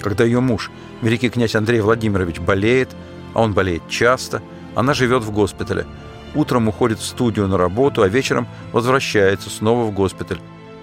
Когда 0.01 0.23
ее 0.23 0.39
муж, 0.39 0.69
великий 1.01 1.31
князь 1.31 1.55
Андрей 1.55 1.81
Владимирович, 1.81 2.37
болеет, 2.37 2.89
а 3.33 3.41
он 3.41 3.55
болеет 3.55 3.89
часто, 3.89 4.43
она 4.75 4.93
живет 4.93 5.23
в 5.23 5.31
госпитале. 5.31 5.87
Утром 6.35 6.67
уходит 6.67 6.99
в 6.99 7.03
студию 7.03 7.47
на 7.47 7.57
работу, 7.57 8.03
а 8.03 8.07
вечером 8.07 8.47
возвращается 8.71 9.49
снова 9.49 9.85
в 9.87 9.91
госпиталь. 9.91 10.37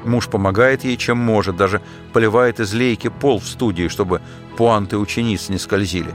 Муж 0.04 0.28
помогает 0.28 0.84
ей, 0.84 0.96
чем 0.96 1.18
может, 1.18 1.56
даже 1.56 1.80
поливает 2.12 2.60
из 2.60 2.72
лейки 2.72 3.08
пол 3.08 3.40
в 3.40 3.46
студии, 3.46 3.88
чтобы 3.88 4.20
пуанты 4.56 4.96
учениц 4.96 5.48
не 5.48 5.58
скользили. 5.58 6.14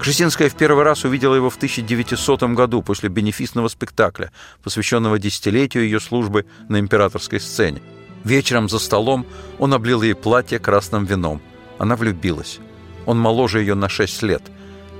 Кшесинская 0.00 0.48
в 0.48 0.54
первый 0.54 0.84
раз 0.84 1.04
увидела 1.04 1.34
его 1.34 1.50
в 1.50 1.56
1900 1.56 2.42
году 2.54 2.82
после 2.82 3.08
бенефисного 3.08 3.68
спектакля, 3.68 4.32
посвященного 4.62 5.18
десятилетию 5.18 5.84
ее 5.84 6.00
службы 6.00 6.46
на 6.68 6.78
императорской 6.78 7.40
сцене. 7.40 7.80
Вечером 8.22 8.68
за 8.68 8.78
столом 8.78 9.26
он 9.58 9.72
облил 9.72 10.02
ей 10.02 10.14
платье 10.14 10.58
красным 10.58 11.04
вином. 11.04 11.40
Она 11.78 11.96
влюбилась. 11.96 12.58
Он 13.06 13.18
моложе 13.18 13.60
ее 13.60 13.74
на 13.74 13.88
6 13.88 14.22
лет. 14.22 14.42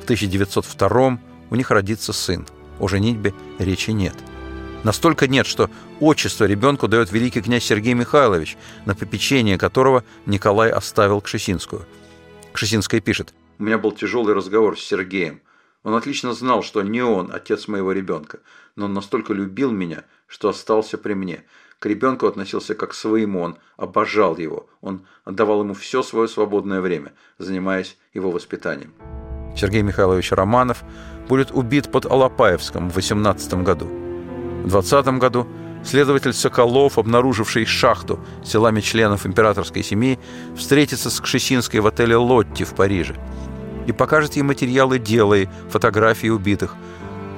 В 0.00 0.04
1902 0.04 1.18
у 1.50 1.54
них 1.54 1.70
родится 1.70 2.12
сын. 2.12 2.46
О 2.78 2.88
женитьбе 2.88 3.32
речи 3.58 3.90
нет. 3.90 4.14
Настолько 4.84 5.26
нет, 5.26 5.46
что 5.46 5.70
отчество 5.98 6.44
ребенку 6.44 6.88
дает 6.88 7.10
великий 7.10 7.40
князь 7.40 7.64
Сергей 7.64 7.94
Михайлович, 7.94 8.56
на 8.84 8.94
попечение 8.94 9.56
которого 9.56 10.04
Николай 10.26 10.70
оставил 10.70 11.22
Кшесинскую. 11.22 11.86
Кшесинская 12.52 13.00
пишет. 13.00 13.34
«У 13.58 13.64
меня 13.64 13.78
был 13.78 13.92
тяжелый 13.92 14.34
разговор 14.34 14.78
с 14.78 14.82
Сергеем. 14.82 15.40
Он 15.82 15.94
отлично 15.94 16.34
знал, 16.34 16.62
что 16.62 16.82
не 16.82 17.02
он 17.02 17.30
отец 17.32 17.66
моего 17.66 17.92
ребенка, 17.92 18.40
но 18.76 18.84
он 18.84 18.92
настолько 18.92 19.32
любил 19.32 19.70
меня, 19.70 20.04
что 20.26 20.50
остался 20.50 20.98
при 20.98 21.14
мне. 21.14 21.44
К 21.78 21.86
ребенку 21.86 22.26
относился 22.26 22.74
как 22.74 22.90
к 22.90 22.94
своему, 22.94 23.40
он 23.40 23.56
обожал 23.76 24.36
его, 24.36 24.68
он 24.80 25.06
отдавал 25.24 25.62
ему 25.62 25.74
все 25.74 26.02
свое 26.02 26.28
свободное 26.28 26.80
время, 26.80 27.12
занимаясь 27.38 27.96
его 28.12 28.30
воспитанием». 28.30 28.92
Сергей 29.56 29.82
Михайлович 29.82 30.32
Романов 30.32 30.82
будет 31.28 31.52
убит 31.52 31.90
под 31.90 32.04
Алапаевском 32.04 32.90
в 32.90 32.96
18 32.96 33.54
году. 33.62 34.03
В 34.64 34.68
20 34.68 35.06
году 35.18 35.46
следователь 35.84 36.32
Соколов, 36.32 36.96
обнаруживший 36.96 37.66
шахту 37.66 38.18
с 38.42 38.48
телами 38.48 38.80
членов 38.80 39.26
императорской 39.26 39.82
семьи, 39.82 40.18
встретится 40.56 41.10
с 41.10 41.20
Кшесинской 41.20 41.80
в 41.80 41.86
отеле 41.86 42.16
«Лотти» 42.16 42.64
в 42.64 42.74
Париже 42.74 43.14
и 43.86 43.92
покажет 43.92 44.36
ей 44.36 44.42
материалы 44.42 44.98
дела 44.98 45.34
и 45.34 45.48
фотографии 45.68 46.28
убитых. 46.28 46.76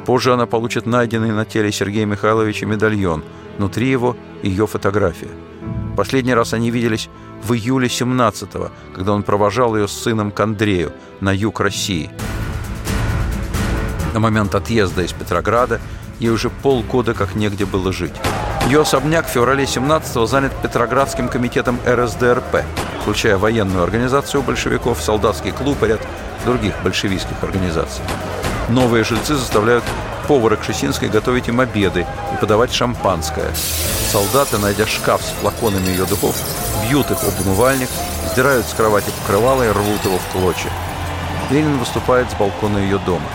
Позже 0.07 0.35
она 0.35 0.47
получит 0.47 0.87
найденный 0.87 1.33
на 1.33 1.45
теле 1.45 1.73
Сергея 1.73 2.07
Михайловича 2.07 2.65
медальон. 2.65 3.25
Внутри 3.59 3.91
его 3.91 4.17
ее 4.45 4.69
фотография. 4.69 5.31
Последний 5.97 6.35
раз 6.35 6.55
они 6.55 6.71
виделись 6.71 7.09
в 7.43 7.55
июле 7.55 7.89
17-го, 7.89 8.71
когда 8.95 9.13
он 9.13 9.25
провожал 9.25 9.75
ее 9.75 9.89
с 9.89 9.93
сыном 9.93 10.31
к 10.31 10.39
Андрею 10.39 10.93
на 11.21 11.35
юг 11.35 11.59
России. 11.59 12.09
На 14.15 14.21
момент 14.21 14.55
отъезда 14.55 15.03
из 15.03 15.13
Петрограда 15.13 15.81
Ей 16.19 16.31
уже 16.31 16.51
полгода 16.51 17.15
как 17.15 17.35
негде 17.35 17.67
было 17.67 17.93
жить. 17.93 18.15
Ее 18.67 18.83
особняк 18.83 19.27
в 19.27 19.31
феврале 19.31 19.65
17-го 19.65 20.27
занят 20.27 20.53
Петроградским 20.63 21.29
комитетом 21.29 21.79
РСДРП, 21.87 22.65
включая 23.03 23.37
военную 23.37 23.85
организацию 23.85 24.43
большевиков, 24.43 25.01
солдатский 25.01 25.53
клуб 25.53 25.83
и 25.83 25.87
ряд 25.87 26.01
других 26.45 26.75
большевистских 26.83 27.43
организаций. 27.43 28.03
Новые 28.69 29.05
жильцы 29.05 29.37
заставляют 29.37 29.85
повара 30.27 30.57
Кшесинской 30.57 31.09
готовить 31.09 31.49
им 31.49 31.61
обеды 31.61 32.07
и 32.35 32.41
подавать 32.41 32.73
шампанское. 32.73 33.53
Солдаты, 34.11 34.59
найдя 34.59 34.87
шкаф 34.87 35.23
с 35.23 35.41
флаконами 35.41 35.89
ее 35.89 36.05
духов, 36.05 36.35
бьют 36.83 37.11
их 37.11 37.19
об 37.23 37.47
умывальник, 37.47 37.89
сдирают 38.33 38.67
с 38.67 38.75
кровати 38.75 39.11
покрывало 39.23 39.63
и 39.63 39.71
рвут 39.71 40.05
его 40.05 40.19
в 40.19 40.33
клочья. 40.33 40.71
Ленин 41.51 41.79
выступает 41.79 42.31
с 42.31 42.35
балкона 42.35 42.79
ее 42.79 42.99
дома. 42.99 43.29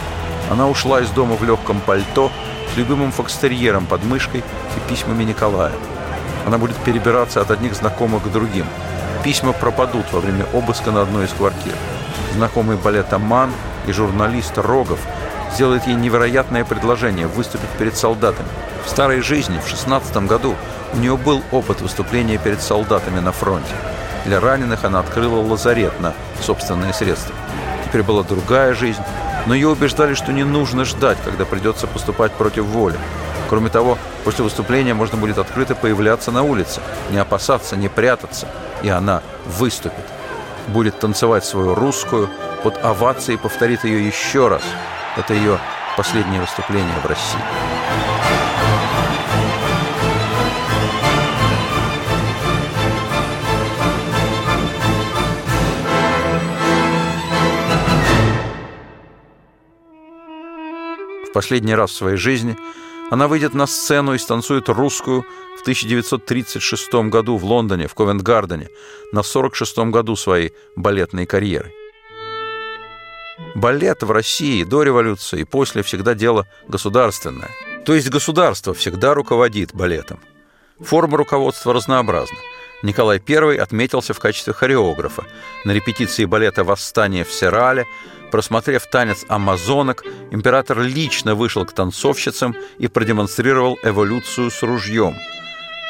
Она 0.50 0.68
ушла 0.68 1.00
из 1.00 1.10
дома 1.12 1.38
в 1.38 1.44
легком 1.44 1.80
пальто, 1.80 2.30
с 2.74 2.78
любимым 2.78 3.12
фокстерьером 3.12 3.86
под 3.86 4.04
мышкой 4.04 4.40
и 4.42 4.90
письмами 4.90 5.24
Николая. 5.24 5.74
Она 6.46 6.58
будет 6.58 6.78
перебираться 6.78 7.42
от 7.42 7.52
одних 7.52 7.76
знакомых 7.76 8.24
к 8.24 8.32
другим. 8.32 8.66
Письма 9.24 9.54
пропадут 9.54 10.06
во 10.12 10.20
время 10.20 10.46
обыска 10.54 10.92
на 10.92 11.02
одной 11.02 11.26
из 11.26 11.32
квартир. 11.32 11.74
Знакомый 12.34 12.78
балетоман 12.78 13.52
и 13.88 13.92
журналист 13.92 14.58
Рогов 14.58 15.00
сделает 15.54 15.86
ей 15.86 15.96
невероятное 15.96 16.64
предложение 16.64 17.28
выступить 17.28 17.70
перед 17.78 17.96
солдатами. 17.96 18.48
В 18.86 18.90
старой 18.90 19.22
жизни, 19.22 19.60
в 19.64 19.70
16 19.70 20.16
году, 20.26 20.56
у 20.94 20.98
нее 20.98 21.18
был 21.18 21.42
опыт 21.52 21.82
выступления 21.82 22.38
перед 22.38 22.62
солдатами 22.62 23.20
на 23.20 23.32
фронте. 23.32 23.74
Для 24.26 24.40
раненых 24.40 24.84
она 24.84 25.00
открыла 25.00 25.42
лазарет 25.42 26.00
на 26.00 26.14
собственные 26.42 26.94
средства. 26.94 27.36
Теперь 27.86 28.04
была 28.04 28.24
другая 28.24 28.74
жизнь, 28.74 29.02
но 29.46 29.56
ее 29.56 29.70
убеждали, 29.70 30.14
что 30.14 30.32
не 30.32 30.44
нужно 30.44 30.86
ждать, 30.86 31.18
когда 31.24 31.46
придется 31.46 31.88
поступать 31.88 32.32
против 32.34 32.66
воли. 32.66 32.98
Кроме 33.50 33.70
того, 33.70 33.98
после 34.24 34.44
выступления 34.44 34.94
можно 34.94 35.18
будет 35.18 35.38
открыто 35.38 35.76
появляться 35.76 36.32
на 36.32 36.44
улице, 36.44 36.82
не 37.10 37.18
опасаться, 37.18 37.76
не 37.76 37.90
прятаться, 37.90 38.48
и 38.82 38.90
она 38.90 39.22
выступит. 39.46 40.06
Будет 40.68 41.00
танцевать 41.00 41.44
свою 41.44 41.76
русскую, 41.76 42.30
под 42.64 42.84
овацией 42.84 43.38
повторит 43.38 43.84
ее 43.84 44.06
еще 44.06 44.48
раз. 44.48 44.64
Это 45.18 45.34
ее 45.34 45.60
последнее 45.98 46.40
выступление 46.40 46.96
в 47.04 47.08
России. 47.08 47.71
В 61.32 61.34
последний 61.34 61.74
раз 61.74 61.92
в 61.92 61.96
своей 61.96 62.18
жизни 62.18 62.58
она 63.10 63.30
выйдет 63.30 63.54
на 63.54 63.66
сцену 63.66 64.14
и 64.14 64.18
станцует 64.18 64.68
русскую 64.68 65.26
в 65.58 65.62
1936 65.62 66.94
году 67.10 67.38
в 67.38 67.46
Лондоне, 67.46 67.88
в 67.88 67.96
Ковент-Гардене, 67.96 68.68
на 69.14 69.20
46-м 69.20 69.92
году 69.92 70.18
своей 70.18 70.52
балетной 70.76 71.26
карьеры. 71.26 71.72
Балет 73.56 74.04
в 74.04 74.12
России 74.12 74.66
до 74.66 74.84
революции 74.84 75.40
и 75.40 75.46
после 75.46 75.84
всегда 75.84 76.16
дело 76.16 76.48
государственное. 76.68 77.52
То 77.86 77.96
есть 77.96 78.10
государство 78.10 78.74
всегда 78.74 79.14
руководит 79.14 79.74
балетом. 79.74 80.20
Форма 80.82 81.16
руководства 81.16 81.74
разнообразна. 81.74 82.38
Николай 82.84 83.22
I 83.26 83.56
отметился 83.56 84.14
в 84.14 84.20
качестве 84.20 84.52
хореографа. 84.52 85.24
На 85.64 85.72
репетиции 85.72 86.26
балета 86.26 86.66
«Восстание 86.66 87.24
в 87.24 87.32
Серале» 87.32 87.86
Просмотрев 88.32 88.88
танец 88.88 89.26
амазонок, 89.28 90.04
император 90.32 90.80
лично 90.80 91.36
вышел 91.36 91.66
к 91.66 91.74
танцовщицам 91.74 92.56
и 92.80 92.88
продемонстрировал 92.88 93.78
эволюцию 93.84 94.50
с 94.50 94.64
ружьем. 94.64 95.16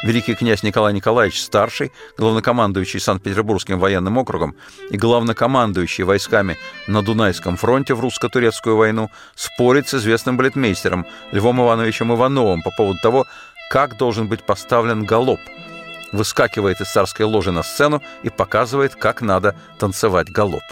Великий 0.02 0.34
князь 0.34 0.64
Николай 0.64 0.92
Николаевич 0.92 1.40
Старший, 1.40 1.92
главнокомандующий 2.18 2.98
Санкт-Петербургским 2.98 3.78
военным 3.78 4.18
округом 4.18 4.56
и 4.90 4.96
главнокомандующий 4.96 6.02
войсками 6.02 6.58
на 6.88 7.02
Дунайском 7.02 7.56
фронте 7.56 7.94
в 7.94 8.00
русско-турецкую 8.00 8.76
войну, 8.76 9.10
спорит 9.36 9.88
с 9.88 9.94
известным 9.94 10.36
балетмейстером 10.36 11.06
Львом 11.30 11.62
Ивановичем 11.62 12.12
Ивановым 12.12 12.62
по 12.62 12.72
поводу 12.72 12.98
того, 13.00 13.26
как 13.70 13.96
должен 13.96 14.26
быть 14.26 14.42
поставлен 14.42 15.04
галоп. 15.04 15.38
Выскакивает 16.10 16.80
из 16.80 16.90
царской 16.90 17.24
ложи 17.24 17.52
на 17.52 17.62
сцену 17.62 18.02
и 18.24 18.30
показывает, 18.30 18.96
как 18.96 19.22
надо 19.22 19.54
танцевать 19.78 20.32
галоп. 20.32 20.64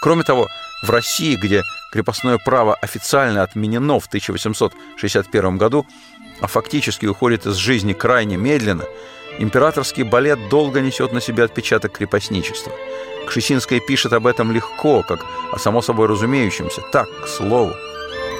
Кроме 0.00 0.22
того, 0.22 0.48
в 0.82 0.90
России, 0.90 1.36
где 1.36 1.62
крепостное 1.92 2.38
право 2.38 2.74
официально 2.74 3.42
отменено 3.42 4.00
в 4.00 4.06
1861 4.06 5.58
году, 5.58 5.86
а 6.40 6.46
фактически 6.46 7.06
уходит 7.06 7.46
из 7.46 7.56
жизни 7.56 7.92
крайне 7.92 8.36
медленно, 8.36 8.84
императорский 9.38 10.04
балет 10.04 10.48
долго 10.48 10.80
несет 10.80 11.12
на 11.12 11.20
себе 11.20 11.44
отпечаток 11.44 11.92
крепостничества. 11.92 12.72
Кшесинская 13.26 13.80
пишет 13.80 14.12
об 14.12 14.26
этом 14.26 14.52
легко, 14.52 15.02
как 15.02 15.20
о 15.52 15.58
само 15.58 15.82
собой 15.82 16.06
разумеющемся, 16.06 16.80
так, 16.92 17.08
к 17.24 17.28
слову. 17.28 17.74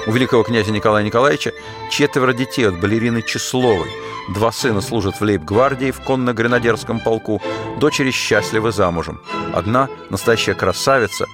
У 0.07 0.13
великого 0.13 0.43
князя 0.43 0.71
Николая 0.71 1.05
Николаевича 1.05 1.53
четверо 1.91 2.33
детей 2.33 2.67
от 2.67 2.81
балерины 2.81 3.21
Числовой. 3.21 3.91
Два 4.31 4.53
сына 4.53 4.81
служат 4.81 5.21
в 5.21 5.23
лейб-гвардии 5.23 5.91
в 5.91 6.01
конно-гренадерском 6.01 7.01
полку, 7.01 7.43
дочери 7.79 8.11
счастливы 8.11 8.73
замужем. 8.73 9.21
Одна, 9.53 9.89
настоящая 10.09 10.55
красавица, 10.55 11.27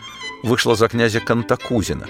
вышла 0.45 0.77
за 0.77 0.89
князя 0.89 1.21
Кантакузина. 1.21 2.07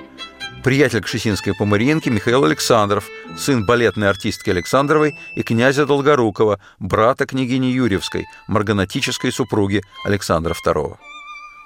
Приятель 0.63 1.03
Кшесинской 1.03 1.55
Помариенки 1.55 2.09
Михаил 2.09 2.45
Александров, 2.45 3.07
сын 3.39 3.65
балетной 3.65 4.09
артистки 4.09 4.51
Александровой 4.51 5.15
и 5.37 5.43
князя 5.43 5.87
Долгорукова, 5.87 6.59
брата 6.79 7.27
княгини 7.27 7.67
Юрьевской, 7.67 8.27
марганатической 8.49 9.31
супруги 9.31 9.83
Александра 10.05 10.55
II. 10.67 10.97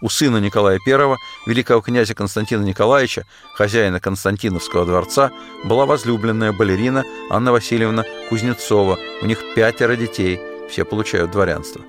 У 0.00 0.08
сына 0.08 0.36
Николая 0.38 0.78
I, 0.86 1.16
великого 1.46 1.80
князя 1.80 2.14
Константина 2.14 2.62
Николаевича, 2.62 3.24
хозяина 3.54 3.98
Константиновского 3.98 4.84
дворца, 4.84 5.30
была 5.64 5.86
возлюбленная 5.86 6.52
балерина 6.52 7.04
Анна 7.30 7.52
Васильевна 7.52 8.04
Кузнецова. 8.28 8.98
У 9.22 9.26
них 9.26 9.38
пятеро 9.54 9.96
детей, 9.96 10.40
все 10.68 10.84
получают 10.84 11.30
дворянство. 11.30 11.82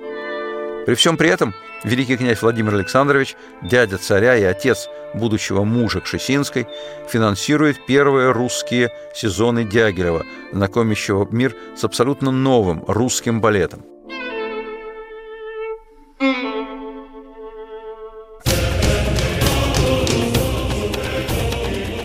При 0.85 0.95
всем 0.95 1.17
при 1.17 1.29
этом 1.29 1.53
великий 1.83 2.17
князь 2.17 2.41
Владимир 2.41 2.75
Александрович, 2.75 3.35
дядя 3.61 3.97
царя 3.97 4.35
и 4.35 4.43
отец 4.43 4.87
будущего 5.13 5.63
мужа 5.63 6.01
Кшесинской, 6.01 6.67
финансирует 7.07 7.85
первые 7.85 8.31
русские 8.31 8.91
сезоны 9.13 9.63
Дягилева, 9.63 10.25
знакомящего 10.51 11.27
мир 11.31 11.55
с 11.75 11.83
абсолютно 11.83 12.31
новым 12.31 12.83
русским 12.87 13.41
балетом. 13.41 13.83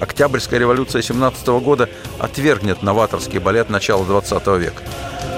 Октябрьская 0.00 0.60
революция 0.60 1.02
17 1.02 1.46
года 1.60 1.88
отвергнет 2.20 2.82
новаторский 2.82 3.40
балет 3.40 3.68
начала 3.68 4.04
20 4.04 4.46
века. 4.58 4.82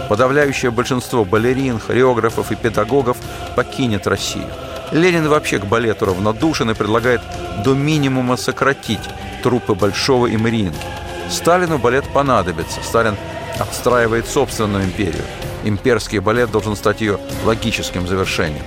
Подавляющее 0.09 0.70
большинство 0.70 1.24
балерин, 1.24 1.78
хореографов 1.78 2.53
и 2.53 2.57
педагогов 2.57 3.16
покинет 3.57 4.07
Россию. 4.07 4.47
Ленин 4.93 5.29
вообще 5.29 5.59
к 5.59 5.65
балету 5.65 6.07
равнодушен 6.07 6.71
и 6.71 6.75
предлагает 6.75 7.21
до 7.65 7.75
минимума 7.75 8.37
сократить 8.37 9.01
трупы 9.43 9.75
Большого 9.75 10.29
и 10.29 10.37
Мариинки. 10.37 10.79
Сталину 11.29 11.79
балет 11.79 12.05
понадобится. 12.13 12.81
Сталин 12.85 13.17
отстраивает 13.59 14.29
собственную 14.29 14.85
империю. 14.85 15.25
Имперский 15.65 16.21
балет 16.21 16.53
должен 16.53 16.77
стать 16.77 17.01
ее 17.01 17.19
логическим 17.45 18.07
завершением. 18.07 18.63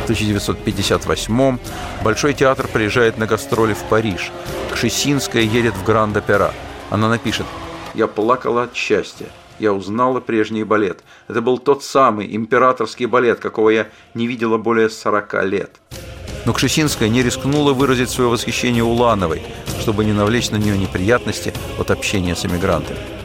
В 0.00 0.04
1958 0.04 1.58
Большой 2.02 2.34
театр 2.34 2.66
приезжает 2.66 3.18
на 3.18 3.26
гастроли 3.26 3.74
в 3.74 3.82
Париж. 3.84 4.32
Кшесинская 4.72 5.42
едет 5.42 5.74
в 5.74 5.84
Гранд-Опера. 5.84 6.52
Она 6.90 7.08
напишет 7.08 7.46
«Я 7.94 8.06
плакала 8.06 8.64
от 8.64 8.74
счастья. 8.74 9.26
Я 9.58 9.72
узнала 9.72 10.20
прежний 10.20 10.64
балет. 10.64 11.02
Это 11.28 11.40
был 11.40 11.58
тот 11.58 11.82
самый 11.82 12.34
императорский 12.34 13.06
балет, 13.06 13.40
какого 13.40 13.70
я 13.70 13.88
не 14.14 14.26
видела 14.26 14.58
более 14.58 14.90
40 14.90 15.44
лет». 15.44 15.80
Но 16.44 16.52
Кшесинская 16.52 17.08
не 17.08 17.24
рискнула 17.24 17.72
выразить 17.72 18.08
свое 18.08 18.30
восхищение 18.30 18.84
Улановой, 18.84 19.42
чтобы 19.80 20.04
не 20.04 20.12
навлечь 20.12 20.50
на 20.50 20.56
нее 20.56 20.78
неприятности 20.78 21.52
от 21.76 21.90
общения 21.90 22.36
с 22.36 22.46
эмигрантами. 22.46 23.15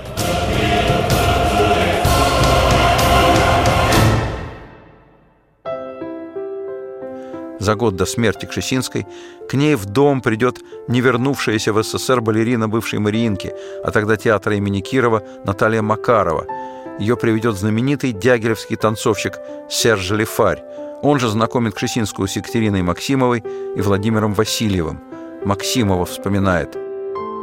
За 7.62 7.76
год 7.76 7.95
до 7.95 8.05
смерти 8.05 8.47
Кшесинской, 8.47 9.05
к 9.47 9.53
ней 9.53 9.76
в 9.76 9.86
дом 9.86 10.22
придет 10.22 10.62
не 10.88 10.99
вернувшаяся 10.99 11.74
в 11.74 11.84
СССР 11.84 12.20
балерина 12.20 12.68
бывшей 12.68 12.99
Мариинки, 12.99 13.53
а 13.84 13.91
тогда 13.91 14.18
театра 14.18 14.55
имени 14.55 14.82
Кирова 14.82 15.22
Наталья 15.45 15.84
Макарова. 15.84 16.47
Ее 16.99 17.16
приведет 17.16 17.55
знаменитый 17.55 18.14
дягилевский 18.14 18.78
танцовщик 18.78 19.34
Серж 19.70 20.12
Лефарь. 20.12 20.64
Он 21.03 21.20
же 21.20 21.28
знакомит 21.30 21.76
Кшесинскую 21.76 22.28
с 22.28 22.36
Екатериной 22.36 22.82
Максимовой 22.82 23.43
и 23.76 23.82
Владимиром 23.82 24.34
Васильевым. 24.34 24.99
Максимова 25.45 26.05
вспоминает. 26.05 26.76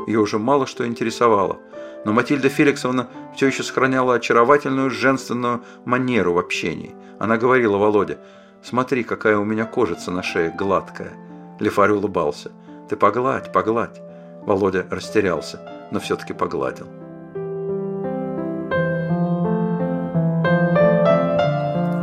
Ее 0.08 0.18
уже 0.18 0.38
мало 0.38 0.66
что 0.66 0.84
интересовало, 0.84 1.58
но 2.04 2.12
Матильда 2.12 2.48
Феликсовна 2.48 3.06
все 3.36 3.46
еще 3.46 3.62
сохраняла 3.62 4.14
очаровательную 4.14 4.90
женственную 4.90 5.62
манеру 5.84 6.34
в 6.34 6.38
общении. 6.38 6.96
Она 7.20 7.36
говорила 7.36 7.76
Володе– 7.76 8.18
Смотри, 8.62 9.04
какая 9.04 9.38
у 9.38 9.44
меня 9.44 9.64
кожица 9.64 10.10
на 10.10 10.22
шее 10.22 10.50
гладкая. 10.50 11.12
Лефарь 11.60 11.92
улыбался. 11.92 12.50
Ты 12.88 12.96
погладь, 12.96 13.52
погладь. 13.52 14.00
Володя 14.44 14.86
растерялся, 14.90 15.60
но 15.90 16.00
все-таки 16.00 16.32
погладил. 16.32 16.86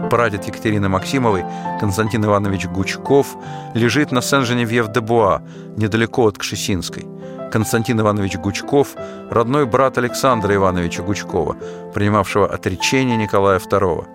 Прадед 0.09 0.45
Екатерины 0.45 0.87
Максимовой, 0.87 1.43
Константин 1.79 2.23
Иванович 2.23 2.67
Гучков, 2.67 3.35
лежит 3.73 4.11
на 4.11 4.21
Сен-Женевьев-де-Буа, 4.21 5.41
недалеко 5.75 6.27
от 6.27 6.37
Кшесинской. 6.37 7.05
Константин 7.51 7.99
Иванович 7.99 8.37
Гучков– 8.37 8.95
родной 9.29 9.65
брат 9.65 9.97
Александра 9.97 10.55
Ивановича 10.55 11.03
Гучкова, 11.03 11.57
принимавшего 11.93 12.47
отречение 12.47 13.17
Николая 13.17 13.59
II 13.59 14.05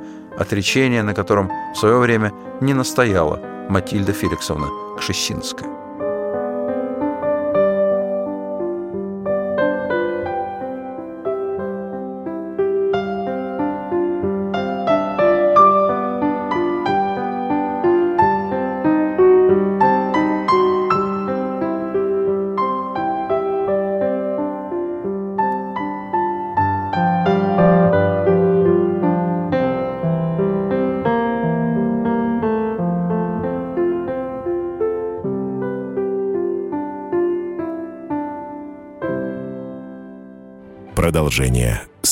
отречение, 0.40 1.02
на 1.02 1.14
котором 1.14 1.50
в 1.74 1.78
свое 1.78 1.98
время 1.98 2.32
не 2.60 2.74
настояла 2.74 3.38
Матильда 3.68 4.12
Феликсовна 4.12 4.68
Кшесинская. 4.98 5.79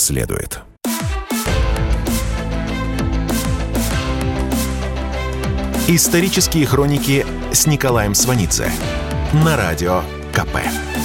Следует. 0.09 0.61
Исторические 5.87 6.65
хроники 6.67 7.27
с 7.53 7.67
Николаем 7.67 8.15
Сванидзе 8.15 8.71
на 9.45 9.57
радио 9.59 10.03
КП. 10.33 10.98